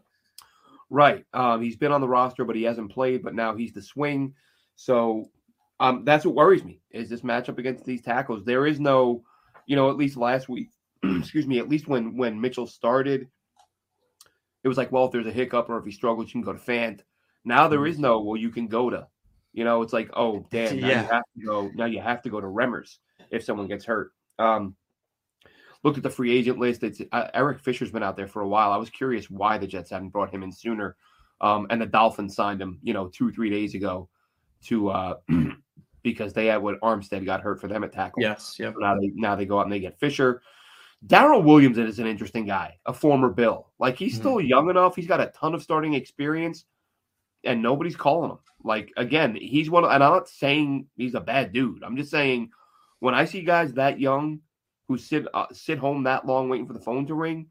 [0.90, 3.22] Right, um, he's been on the roster, but he hasn't played.
[3.22, 4.34] But now he's the swing,
[4.76, 5.30] so
[5.80, 8.46] um, that's what worries me is this matchup against these tackles.
[8.46, 9.24] There is no,
[9.66, 10.70] you know, at least last week,
[11.04, 13.28] excuse me, at least when when Mitchell started,
[14.64, 16.54] it was like, well, if there's a hiccup or if he struggles, you can go
[16.54, 17.02] to Fant.
[17.46, 18.04] Now there is mm-hmm.
[18.04, 19.08] no, well, you can go to.
[19.54, 21.02] You know, it's like, oh damn, now yeah.
[21.02, 21.72] you have to go.
[21.76, 22.98] Now you have to go to Remmers
[23.32, 24.12] if someone gets hurt.
[24.40, 24.76] Um,
[25.88, 26.84] looked at the free agent list.
[26.84, 28.74] It's uh, Eric Fisher's been out there for a while.
[28.74, 30.98] I was curious why the Jets hadn't brought him in sooner.
[31.40, 34.10] Um, and the Dolphins signed him, you know, two three days ago
[34.66, 35.16] to uh,
[36.04, 38.22] because they had what Armstead got hurt for them at tackle.
[38.22, 38.74] Yes, yep.
[38.74, 40.42] So now they now they go out and they get Fisher.
[41.06, 43.72] Daryl Williams is an interesting guy, a former Bill.
[43.80, 44.22] Like he's mm-hmm.
[44.22, 44.96] still young enough.
[44.96, 46.66] He's got a ton of starting experience,
[47.46, 48.40] and nobody's calling him.
[48.62, 49.86] Like again, he's one.
[49.86, 51.84] Of, and I'm not saying he's a bad dude.
[51.84, 52.50] I'm just saying
[53.00, 54.42] when I see guys that young
[54.88, 57.48] who sit uh, sit home that long waiting for the phone to ring,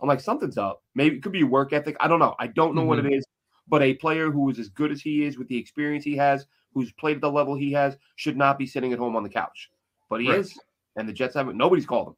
[0.00, 0.82] I'm like something's up.
[0.94, 1.96] Maybe it could be work ethic.
[2.00, 2.34] I don't know.
[2.38, 2.88] I don't know mm-hmm.
[2.88, 3.24] what it is.
[3.68, 6.46] But a player who is as good as he is with the experience he has,
[6.72, 9.28] who's played at the level he has, should not be sitting at home on the
[9.28, 9.70] couch.
[10.08, 10.38] But he right.
[10.38, 10.56] is,
[10.96, 11.56] and the Jets haven't.
[11.56, 12.16] Nobody's called him.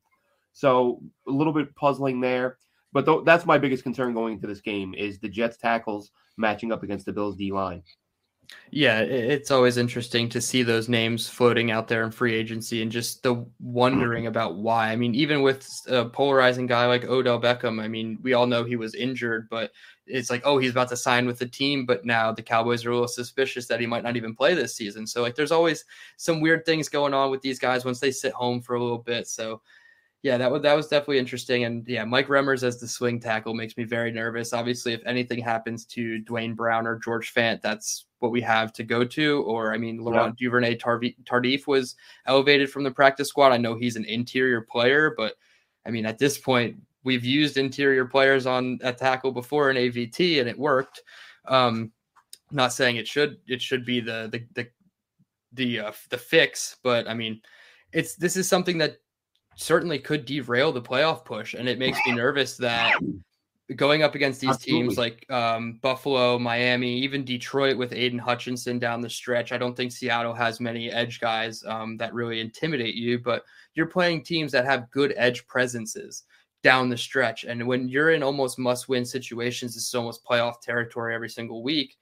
[0.53, 2.59] So a little bit puzzling there.
[2.93, 6.73] But th- that's my biggest concern going into this game is the Jets tackles matching
[6.73, 7.83] up against the Bills D line.
[8.71, 12.93] Yeah, it's always interesting to see those names floating out there in free agency and
[12.93, 14.29] just the wondering mm-hmm.
[14.29, 14.91] about why.
[14.91, 18.65] I mean, even with a polarizing guy like Odell Beckham, I mean, we all know
[18.65, 19.73] he was injured, but
[20.07, 22.91] it's like, oh, he's about to sign with the team, but now the Cowboys are
[22.91, 25.07] a little suspicious that he might not even play this season.
[25.07, 25.85] So, like, there's always
[26.17, 28.99] some weird things going on with these guys once they sit home for a little
[28.99, 29.29] bit.
[29.29, 29.63] So,
[30.29, 31.65] yeah, that was that was definitely interesting.
[31.65, 34.53] And yeah, Mike Remmers as the swing tackle makes me very nervous.
[34.53, 38.85] Obviously, if anything happens to Duane Brown or George Fant, that's what we have to
[38.85, 39.43] go to.
[39.45, 40.45] Or I mean, Laurent yeah.
[40.45, 43.53] Duvernay Tardif was elevated from the practice squad.
[43.53, 45.37] I know he's an interior player, but
[45.87, 50.41] I mean, at this point, we've used interior players on a tackle before in AVT,
[50.41, 51.03] and it worked.
[51.47, 51.91] Um,
[52.51, 54.69] not saying it should it should be the the the
[55.55, 57.41] the uh, the fix, but I mean,
[57.93, 58.99] it's this is something that
[59.61, 61.55] certainly could derail the playoff push.
[61.55, 62.95] And it makes me nervous that
[63.77, 64.83] going up against these Absolutely.
[64.83, 69.77] teams like um, Buffalo, Miami, even Detroit with Aidan Hutchinson down the stretch, I don't
[69.77, 73.43] think Seattle has many edge guys um, that really intimidate you, but
[73.75, 76.23] you're playing teams that have good edge presences.
[76.63, 77.45] down the stretch.
[77.45, 81.97] And when you're in almost must win situations, it's almost playoff territory every single week.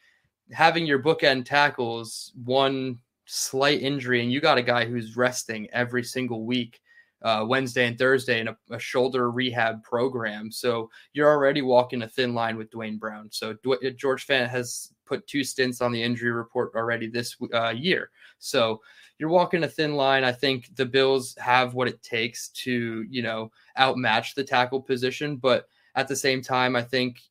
[0.53, 6.05] Having your bookend tackles, one slight injury, and you got a guy who's resting every
[6.05, 6.81] single week.
[7.27, 10.49] Uh, Wednesday and Thursday in a, a, shoulder rehab program.
[10.49, 13.29] So you're already walking a thin line with Duane Brown.
[13.33, 17.71] So du- George Fant has put two stints on the injury report already this uh,
[17.71, 18.11] year.
[18.39, 18.81] So
[19.19, 20.23] you're walking a thin line.
[20.23, 25.35] I think the Bills have what it takes to, you know, outmatch the tackle position.
[25.35, 25.67] But
[25.97, 27.23] at the same time, I think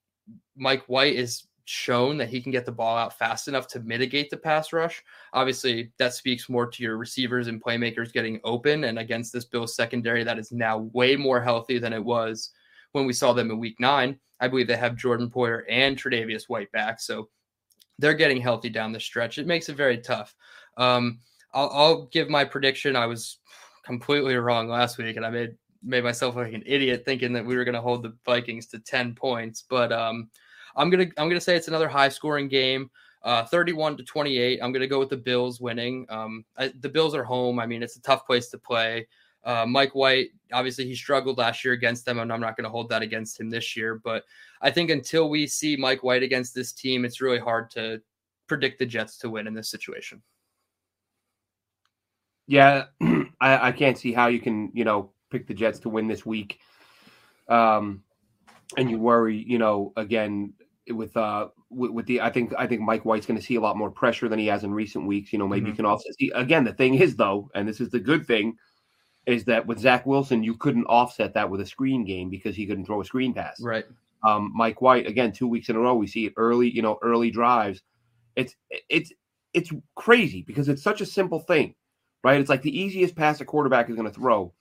[0.57, 4.29] Mike White is shown that he can get the ball out fast enough to mitigate
[4.29, 5.03] the pass rush.
[5.33, 8.85] Obviously, that speaks more to your receivers and playmakers getting open.
[8.85, 12.51] And against this Bills secondary that is now way more healthy than it was
[12.91, 14.19] when we saw them in week nine.
[14.39, 16.99] I believe they have Jordan Poyer and Tre'Davious White back.
[16.99, 17.29] So
[17.97, 19.37] they're getting healthy down the stretch.
[19.37, 20.35] It makes it very tough.
[20.77, 21.19] Um,
[21.53, 22.95] I'll, I'll give my prediction.
[22.95, 23.39] I was
[23.83, 27.55] completely wrong last week, and I made made myself like an idiot thinking that we
[27.55, 29.63] were going to hold the Vikings to ten points.
[29.69, 30.29] But um,
[30.75, 32.89] I'm gonna I'm gonna say it's another high scoring game.
[33.23, 34.59] Uh, 31 to 28.
[34.61, 36.05] I'm going to go with the Bills winning.
[36.09, 37.59] Um, I, the Bills are home.
[37.59, 39.07] I mean, it's a tough place to play.
[39.43, 42.69] Uh, Mike White, obviously, he struggled last year against them, and I'm not going to
[42.69, 43.99] hold that against him this year.
[44.03, 44.25] But
[44.61, 47.99] I think until we see Mike White against this team, it's really hard to
[48.45, 50.21] predict the Jets to win in this situation.
[52.45, 56.07] Yeah, I, I can't see how you can, you know, pick the Jets to win
[56.07, 56.59] this week.
[57.47, 58.03] Um,
[58.77, 60.53] and you worry, you know, again
[60.89, 63.61] with uh with, with the I think I think Mike White's going to see a
[63.61, 65.33] lot more pressure than he has in recent weeks.
[65.33, 65.69] You know, maybe mm-hmm.
[65.69, 66.15] you can offset.
[66.19, 68.57] See, again, the thing is though, and this is the good thing,
[69.25, 72.65] is that with Zach Wilson, you couldn't offset that with a screen game because he
[72.65, 73.59] couldn't throw a screen pass.
[73.61, 73.85] Right.
[74.23, 76.69] Um, Mike White again, two weeks in a row, we see it early.
[76.69, 77.81] You know, early drives.
[78.35, 78.55] It's
[78.89, 79.11] it's
[79.53, 81.75] it's crazy because it's such a simple thing
[82.25, 82.41] right?
[82.41, 84.51] It's like the easiest pass a quarterback is going to throw.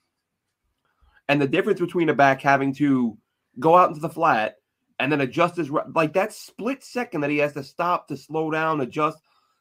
[1.27, 3.17] And the difference between a back having to
[3.59, 4.57] go out into the flat
[4.99, 8.51] and then adjust his like that split second that he has to stop to slow
[8.51, 9.19] down, adjust,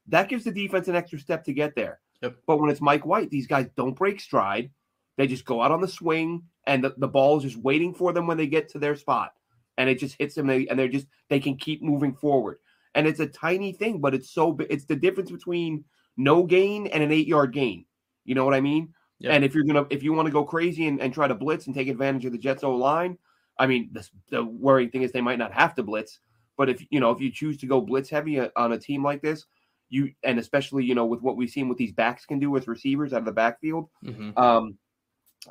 [0.09, 2.01] that gives the defense an extra step to get there.
[2.23, 2.37] Yep.
[2.47, 4.71] But when it's Mike White, these guys don't break stride.
[5.17, 8.13] They just go out on the swing and the, the ball is just waiting for
[8.13, 9.33] them when they get to their spot.
[9.77, 12.59] And it just hits them and they're just they can keep moving forward.
[12.95, 15.85] And it's a tiny thing, but it's so it's the difference between
[16.17, 17.85] no gain and an eight yard gain.
[18.25, 18.95] You know what I mean?
[19.19, 19.33] Yeah.
[19.33, 21.67] And if you're gonna if you want to go crazy and, and try to blitz
[21.67, 23.19] and take advantage of the Jets O line,
[23.59, 26.21] I mean the, the worrying thing is they might not have to blitz,
[26.57, 29.05] but if you know if you choose to go blitz heavy uh, on a team
[29.05, 29.47] like this,
[29.89, 32.69] you and especially you know with what we've seen what these backs can do with
[32.69, 34.37] receivers out of the backfield, mm-hmm.
[34.39, 34.77] um,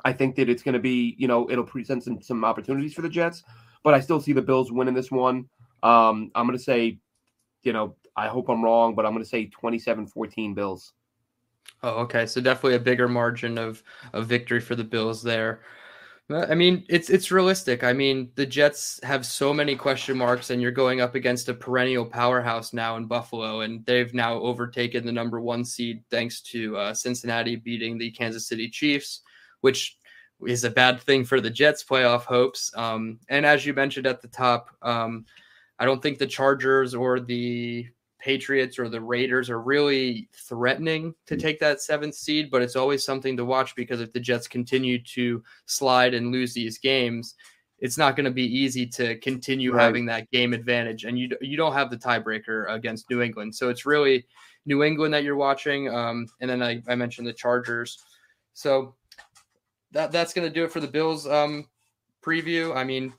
[0.04, 3.02] I think that it's going to be you know it'll present some some opportunities for
[3.02, 3.42] the Jets,
[3.82, 5.48] but I still see the Bills winning this one.
[5.82, 6.98] Um, I'm going to say,
[7.62, 10.94] you know, I hope I'm wrong, but I'm going to say 27-14 Bills.
[11.82, 12.24] Oh, okay.
[12.24, 13.82] So definitely a bigger margin of
[14.12, 15.60] of victory for the Bills there.
[16.30, 17.84] I mean, it's it's realistic.
[17.84, 21.54] I mean, the Jets have so many question marks, and you're going up against a
[21.54, 26.78] perennial powerhouse now in Buffalo, and they've now overtaken the number one seed thanks to
[26.78, 29.20] uh, Cincinnati beating the Kansas City Chiefs,
[29.60, 29.98] which
[30.46, 32.74] is a bad thing for the Jets' playoff hopes.
[32.74, 35.26] Um, and as you mentioned at the top, um,
[35.78, 37.86] I don't think the Chargers or the
[38.24, 41.40] Patriots or the Raiders are really threatening to mm.
[41.40, 44.98] take that seventh seed, but it's always something to watch because if the Jets continue
[45.02, 47.34] to slide and lose these games,
[47.80, 49.82] it's not going to be easy to continue right.
[49.82, 53.54] having that game advantage, and you you don't have the tiebreaker against New England.
[53.54, 54.24] So it's really
[54.64, 57.98] New England that you're watching, um, and then I, I mentioned the Chargers.
[58.54, 58.94] So
[59.92, 61.68] that that's going to do it for the Bills um,
[62.24, 62.74] preview.
[62.74, 63.12] I mean,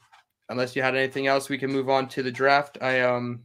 [0.49, 2.80] unless you had anything else, we can move on to the draft.
[2.82, 3.43] I um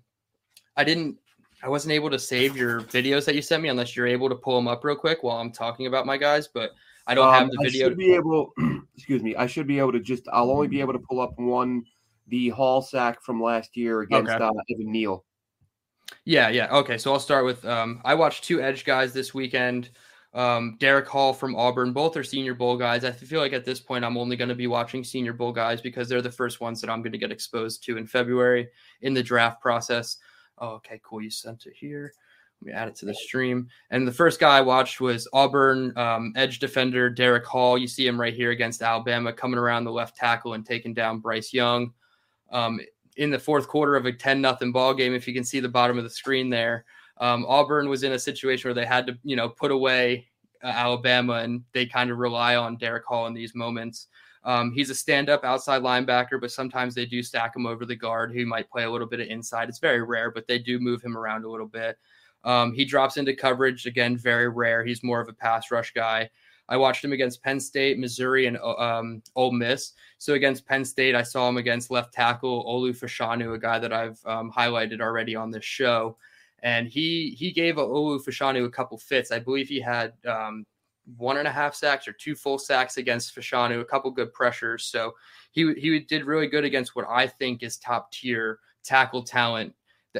[0.74, 1.18] I didn't
[1.62, 4.34] I wasn't able to save your videos that you sent me unless you're able to
[4.34, 6.72] pull them up real quick while I'm talking about my guys, but
[7.06, 7.86] I don't um, have the video.
[7.86, 8.52] I should be able,
[8.96, 11.32] excuse me, I should be able to just, I'll only be able to pull up
[11.36, 11.84] one,
[12.28, 14.42] the Hall sack from last year against okay.
[14.42, 15.24] uh, Evan Neal.
[16.24, 16.74] Yeah, yeah.
[16.76, 19.90] Okay, so I'll start with, um, I watched two edge guys this weekend.
[20.32, 23.04] Um, Derick Hall from Auburn, both are Senior Bowl guys.
[23.04, 25.80] I feel like at this point I'm only going to be watching Senior Bowl guys
[25.80, 28.68] because they're the first ones that I'm going to get exposed to in February
[29.02, 30.18] in the draft process.
[30.61, 31.22] Oh, okay, cool.
[31.22, 32.12] You sent it here.
[32.61, 33.68] Let me add it to the stream.
[33.90, 37.78] And the first guy I watched was Auburn um, edge defender Derick Hall.
[37.78, 41.20] You see him right here against Alabama, coming around the left tackle and taking down
[41.20, 41.92] Bryce Young.
[42.52, 42.80] Um,
[43.16, 45.68] in the fourth quarter of a 10 nothing ball game, if you can see the
[45.68, 46.84] bottom of the screen there,
[47.18, 50.28] um, Auburn was in a situation where they had to, you know, put away
[50.62, 54.08] uh, Alabama, and they kind of rely on Derick Hall in these moments.
[54.43, 58.32] Um, he's a stand-up outside linebacker, but sometimes they do stack him over the guard
[58.32, 59.68] who might play a little bit of inside.
[59.68, 61.99] It's very rare, but they do move him around a little bit.
[62.45, 64.82] Um, he drops into coverage again, very rare.
[64.82, 66.30] He's more of a pass rush guy.
[66.70, 69.93] I watched him against Penn State, Missouri, and um, Ole Miss.
[70.18, 73.93] So against Penn State, I saw him against left tackle Olu Fashanu, a guy that
[73.93, 76.16] I've um, highlighted already on this show.
[76.62, 79.32] And he he gave Olu Fashanu a couple fits.
[79.32, 80.64] I believe he had um,
[81.16, 84.86] one and a half sacks or two full sacks against Fashanu, a couple good pressures.
[84.86, 85.14] So
[85.50, 89.74] he he did really good against what I think is top tier tackle talent.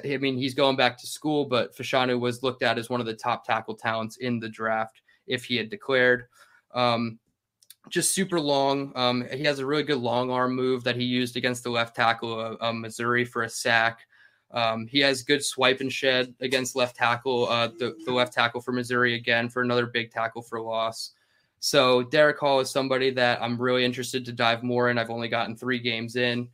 [0.05, 3.07] I mean, he's going back to school, but Fashanu was looked at as one of
[3.07, 6.26] the top tackle talents in the draft if he had declared.
[6.72, 7.18] Um,
[7.88, 8.93] just super long.
[8.95, 11.97] Um, he has a really good long arm move that he used against the left
[11.97, 14.01] tackle of, of Missouri for a sack.
[14.53, 18.61] Um, he has good swipe and shed against left tackle, uh, the, the left tackle
[18.61, 21.12] for Missouri again for another big tackle for loss.
[21.61, 24.98] So Derick Hall is somebody that I'm really interested to dive more in.
[24.98, 26.48] I've only gotten three games in.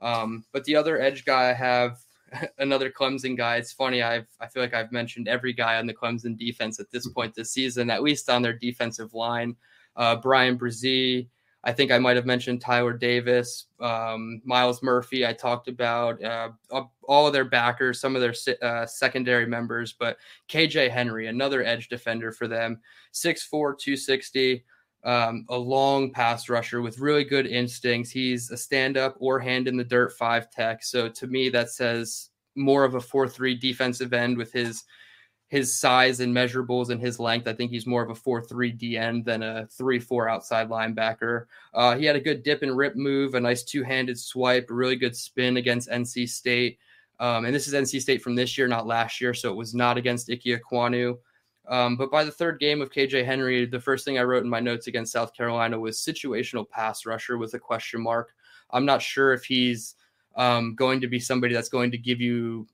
[0.00, 1.98] Um, but the other edge guy I have
[2.58, 3.56] another Clemson guy.
[3.56, 4.02] It's funny.
[4.02, 7.34] I've I feel like I've mentioned every guy on the Clemson defense at this point
[7.34, 9.56] this season, at least on their defensive line.
[9.96, 11.28] Uh, Bryan Bresee,
[11.62, 15.26] I think I might have mentioned Tyler Davis, um, Myles Murphy.
[15.26, 16.50] I talked about uh,
[17.02, 20.16] all of their backers, some of their uh, secondary members, but
[20.48, 22.80] KJ Henry, another edge defender for them,
[23.12, 24.64] 6'4, 260,
[25.04, 28.10] um, a long pass rusher with really good instincts.
[28.10, 30.82] He's a stand up or hand in the dirt five tech.
[30.82, 34.84] So to me, that says more of a 4 3 defensive end with his
[35.50, 37.48] his size and measurables and his length.
[37.48, 41.46] I think he's more of a 4 3 DN than a 3 4 outside linebacker.
[41.74, 44.74] Uh, he had a good dip and rip move, a nice two handed swipe, a
[44.74, 46.78] really good spin against NC State.
[47.18, 49.34] Um, and this is NC State from this year, not last year.
[49.34, 51.18] So it was not against Ike Ekwonu.
[51.68, 54.48] Um, but by the third game of KJ Henry, the first thing I wrote in
[54.48, 58.34] my notes against South Carolina was situational pass rusher with a question mark.
[58.70, 59.96] I'm not sure if he's
[60.36, 62.68] um, going to be somebody that's going to give you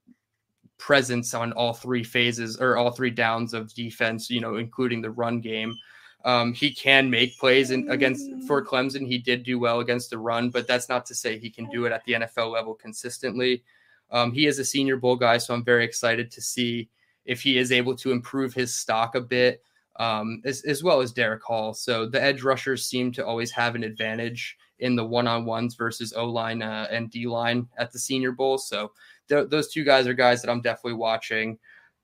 [0.79, 5.11] presence on all three phases or all three downs of defense, you know, including the
[5.11, 5.77] run game.
[6.25, 9.07] Um, he can make plays in, against for Clemson.
[9.07, 11.87] He did do well against the run, but that's not to say he can do
[11.87, 13.63] it at the NFL level consistently.
[14.11, 16.89] Um, he is a Senior Bowl guy, so I'm very excited to see
[17.25, 19.63] if he is able to improve his stock a bit,
[19.97, 21.75] um, as, as well as Derick Hall.
[21.75, 25.75] So the edge rushers seem to always have an advantage in the one on ones
[25.75, 28.59] versus O line uh, and D line at the Senior Bowl.
[28.59, 28.93] So
[29.29, 31.59] th- those two guys are guys that I'm definitely watching.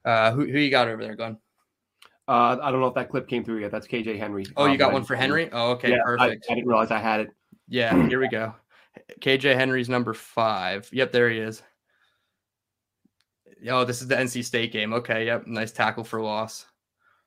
[0.05, 1.39] Uh, who, who you got over there, Glenn?
[2.29, 3.71] Uh, I don't know if that clip came through yet.
[3.71, 4.45] That's KJ Henry.
[4.57, 5.49] Oh, you um, got one for Henry?
[5.53, 6.47] Oh, okay, yeah, perfect.
[6.49, 7.29] I, I, didn't realize I had it.
[7.69, 8.55] Yeah, here we go.
[9.21, 10.89] KJ Henry's number five.
[10.93, 11.63] Yep, there he is.
[13.69, 14.93] Oh, this is the NC State game.
[14.93, 16.67] Okay, yep, nice tackle for loss.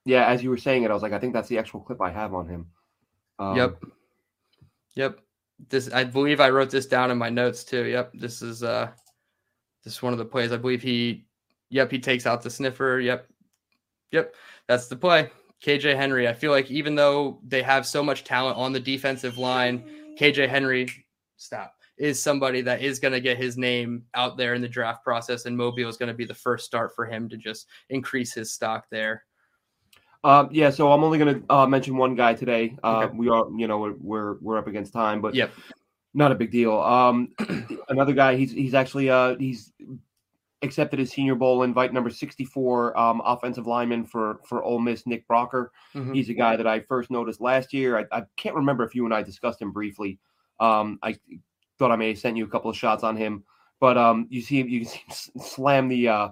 [0.05, 2.01] Yeah, as you were saying it, I was like, I think that's the actual clip
[2.01, 2.67] I have on him.
[3.39, 3.83] Um, yep.
[4.95, 5.19] Yep.
[5.69, 7.85] This I believe I wrote this down in my notes too.
[7.85, 8.11] Yep.
[8.15, 8.91] This is uh
[9.85, 10.51] this is one of the plays.
[10.51, 11.25] I believe he,
[11.69, 12.99] yep, he takes out the sniffer.
[12.99, 13.27] Yep.
[14.11, 14.35] Yep.
[14.67, 15.29] That's the play.
[15.63, 16.27] KJ Henry.
[16.27, 19.83] I feel like even though they have so much talent on the defensive line,
[20.19, 20.89] KJ Henry,
[21.37, 25.03] stop, is somebody that is going to get his name out there in the draft
[25.03, 25.45] process.
[25.45, 28.51] And Mobile is going to be the first start for him to just increase his
[28.51, 29.23] stock there.
[30.23, 32.75] Uh, yeah, so I'm only going to uh, mention one guy today.
[32.83, 33.15] Uh, okay.
[33.15, 35.51] We are, you know, we're, we're, we're up against time, but yep
[36.15, 36.79] not a big deal.
[36.79, 37.33] Um,
[37.89, 39.71] another guy, he's he's actually uh he's
[40.61, 45.05] accepted his Senior Bowl invite, number sixty four, um, offensive lineman for for Ole Miss,
[45.05, 45.67] Nick Broeker.
[45.93, 46.13] Mm-hmm.
[46.13, 47.99] He's a guy that I first noticed last year.
[47.99, 50.17] I, I, can't remember if you and I discussed him briefly.
[50.59, 51.17] Um, I
[51.77, 53.43] thought I may have sent you a couple of shots on him,
[53.81, 56.29] but um, you see you can see him slam the uh,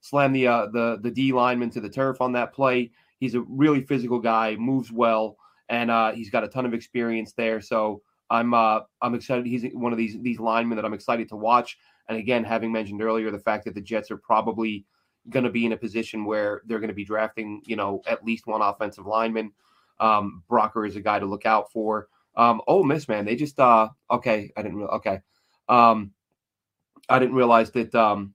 [0.00, 2.90] slam the uh, the the D lineman to the turf on that play.
[3.20, 5.36] He's a really physical guy, moves well,
[5.68, 7.60] and uh, he's got a ton of experience there.
[7.60, 9.46] So I'm uh, I'm excited.
[9.46, 11.78] He's one of these these linemen that I'm excited to watch.
[12.08, 14.84] And again, having mentioned earlier the fact that the Jets are probably
[15.30, 18.24] going to be in a position where they're going to be drafting, you know, at
[18.24, 19.52] least one offensive lineman.
[19.98, 22.08] Um, Broeker is a guy to look out for.
[22.36, 24.52] Um, Ole Miss, man, they just uh, okay.
[24.56, 24.78] I didn't.
[24.78, 25.20] Re- okay,
[25.68, 26.12] um,
[27.08, 28.34] I didn't realize that um,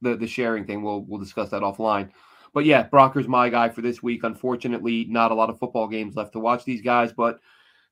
[0.00, 0.82] the the sharing thing.
[0.82, 2.10] We'll we'll discuss that offline.
[2.54, 4.22] But yeah, Broeker's my guy for this week.
[4.22, 7.40] Unfortunately, not a lot of football games left to watch these guys, but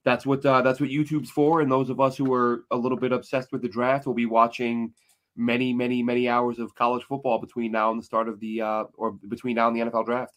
[0.04, 1.60] that's what uh, that's what YouTube's for.
[1.60, 4.26] And those of us who are a little bit obsessed with the draft will be
[4.26, 4.92] watching
[5.36, 8.84] many, many, many hours of college football between now and the start of the uh,
[8.94, 10.36] or between now and the NFL draft.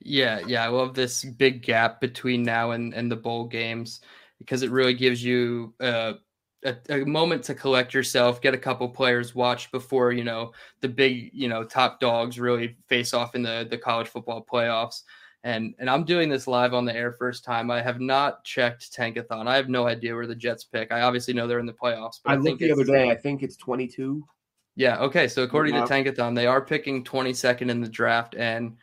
[0.00, 4.00] Yeah, yeah, I love this big gap between now and and the bowl games
[4.38, 6.14] because it really gives you uh,
[6.64, 10.88] a, a moment to collect yourself, get a couple players watched before you know the
[10.88, 15.02] big you know top dogs really face off in the the college football playoffs
[15.44, 17.70] and and I'm doing this live on the air first time.
[17.70, 19.46] I have not checked Tankathon.
[19.46, 20.90] I have no idea where the Jets pick.
[20.90, 22.18] I obviously know they're in the playoffs.
[22.24, 23.10] But I, I looked the other day.
[23.10, 24.24] I think it's 22.
[24.74, 24.98] Yeah.
[24.98, 25.28] Okay.
[25.28, 25.84] So according yeah.
[25.84, 28.76] to Tankathon, they are picking 22nd in the draft, and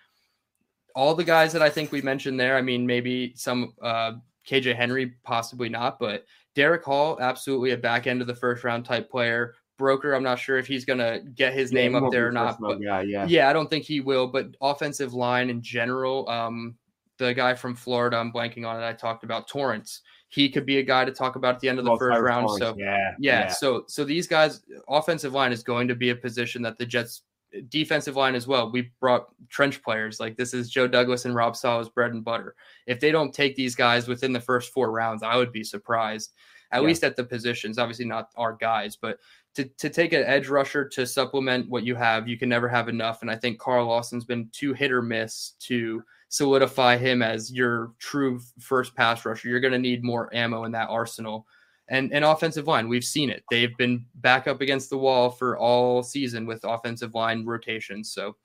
[0.95, 4.13] all the guys that I think we mentioned there, I mean, maybe some uh,
[4.47, 8.85] KJ Henry, possibly not, but Derick Hall, absolutely a back end of the first round
[8.85, 9.55] type player.
[9.81, 12.31] Broeker, I'm not sure if he's going to get his yeah, name up there or
[12.31, 12.59] not.
[12.61, 13.25] But yeah, yeah.
[13.27, 14.27] Yeah, I don't think he will.
[14.27, 16.75] But offensive line in general, um,
[17.17, 18.85] the guy from Florida, I'm blanking on it.
[18.85, 20.01] I talked about Torrence.
[20.29, 22.21] He could be a guy to talk about at the end of the oh, first
[22.21, 22.47] round.
[22.47, 22.59] Torrence.
[22.59, 23.47] So yeah, yeah, yeah.
[23.49, 27.23] So so these guys, offensive line is going to be a position that the Jets
[27.69, 28.71] defensive line as well.
[28.71, 32.55] We brought trench players like this is Joe Douglas and Rob Saleh's bread and butter.
[32.87, 36.33] If they don't take these guys within the first four rounds, I would be surprised.
[36.71, 36.87] At yeah.
[36.87, 39.19] least at the positions, obviously not our guys, but
[39.55, 42.87] to, to take an edge rusher to supplement what you have, you can never have
[42.87, 43.21] enough.
[43.21, 47.91] And I think Carl Lawson's been too hit or miss to solidify him as your
[47.99, 49.49] true first pass rusher.
[49.49, 51.45] You're going to need more ammo in that arsenal
[51.89, 52.87] and and offensive line.
[52.87, 53.43] We've seen it.
[53.51, 58.13] They've been back up against the wall for all season with offensive line rotations.
[58.13, 58.37] So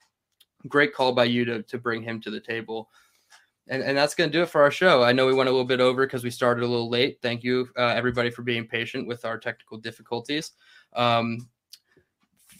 [0.67, 2.89] great call by you to to bring him to the table.
[3.69, 5.03] And, and that's going to do it for our show.
[5.03, 7.19] I know we went a little bit over because we started a little late.
[7.21, 10.51] Thank you, uh, everybody, for being patient with our technical difficulties.
[10.93, 11.49] Um,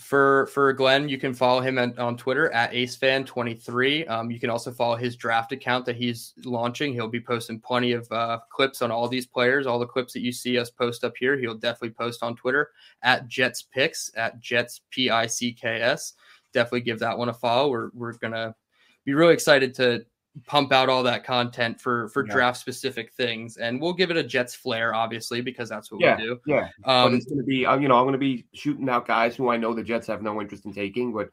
[0.07, 4.09] for for Glenn, you can follow him at, on Twitter at AceFan23.
[4.09, 6.93] Um, you can also follow his draft account that he's launching.
[6.93, 9.67] He'll be posting plenty of uh, clips on all these players.
[9.67, 12.69] All the clips that you see us post up here, he'll definitely post on Twitter
[13.01, 16.13] at Jets Picks at Jets P I C K S.
[16.53, 17.69] Definitely give that one a follow.
[17.69, 18.55] We're we're gonna
[19.03, 20.05] be really excited to
[20.45, 22.33] pump out all that content for for yeah.
[22.33, 26.17] draft specific things and we'll give it a jets flair obviously because that's what yeah,
[26.17, 28.19] we do yeah um, but it's going to be uh, you know i'm going to
[28.19, 31.29] be shooting out guys who i know the jets have no interest in taking but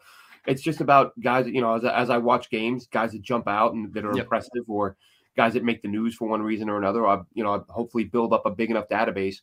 [0.46, 3.74] it's just about guys you know as, as i watch games guys that jump out
[3.74, 4.24] and that are yep.
[4.24, 4.96] impressive or
[5.36, 8.04] guys that make the news for one reason or another i you know I'll hopefully
[8.04, 9.36] build up a big enough database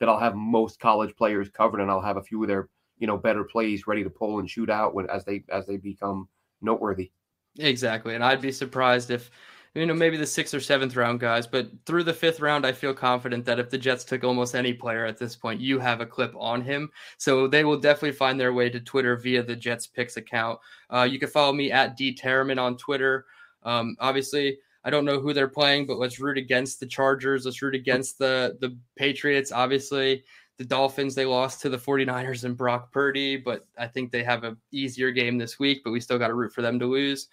[0.00, 3.06] that i'll have most college players covered and i'll have a few of their you
[3.06, 6.28] know better plays ready to pull and shoot out when as they as they become
[6.62, 7.10] noteworthy
[7.58, 8.14] Exactly.
[8.14, 9.30] And I'd be surprised if,
[9.74, 12.72] you know, maybe the sixth or seventh round guys, but through the fifth round, I
[12.72, 16.00] feel confident that if the Jets took almost any player at this point, you have
[16.00, 16.90] a clip on him.
[17.16, 20.58] So they will definitely find their way to Twitter via the Jets Picks account.
[20.90, 23.26] Uh, you can follow me at D Terriman on Twitter.
[23.62, 27.44] Um, obviously, I don't know who they're playing, but let's root against the Chargers.
[27.44, 29.50] Let's root against the the Patriots.
[29.50, 30.24] Obviously,
[30.58, 34.44] the Dolphins they lost to the 49ers and Brock Purdy, but I think they have
[34.44, 37.28] a easier game this week, but we still got to root for them to lose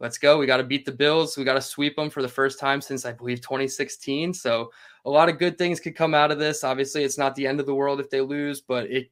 [0.00, 0.38] let's go.
[0.38, 1.36] We got to beat the Bills.
[1.36, 4.34] We got to sweep them for the first time since I believe 2016.
[4.34, 4.70] So
[5.04, 6.64] a lot of good things could come out of this.
[6.64, 9.10] Obviously, it's not the end of the world if they lose, but it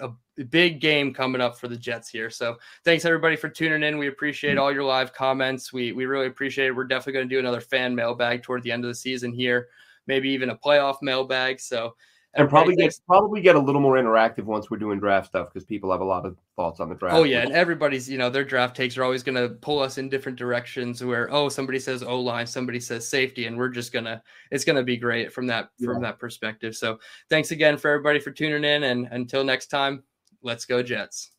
[0.00, 0.10] a
[0.44, 2.30] big game coming up for the Jets here.
[2.30, 3.98] So thanks everybody for tuning in.
[3.98, 5.72] We appreciate all your live comments.
[5.72, 6.76] We we really appreciate it.
[6.76, 9.68] We're definitely going to do another fan mailbag toward the end of the season here,
[10.06, 11.60] maybe even a playoff mailbag.
[11.60, 11.94] So
[12.36, 15.64] and probably get probably get a little more interactive once we're doing draft stuff because
[15.64, 17.16] people have a lot of thoughts on the draft.
[17.16, 19.98] Oh yeah, and everybody's you know their draft takes are always going to pull us
[19.98, 21.02] in different directions.
[21.02, 24.82] Where oh somebody says O line, somebody says safety, and we're just gonna it's gonna
[24.82, 25.92] be great from that yeah.
[25.92, 26.76] from that perspective.
[26.76, 26.98] So
[27.30, 30.02] thanks again for everybody for tuning in, and until next time,
[30.42, 31.33] let's go Jets.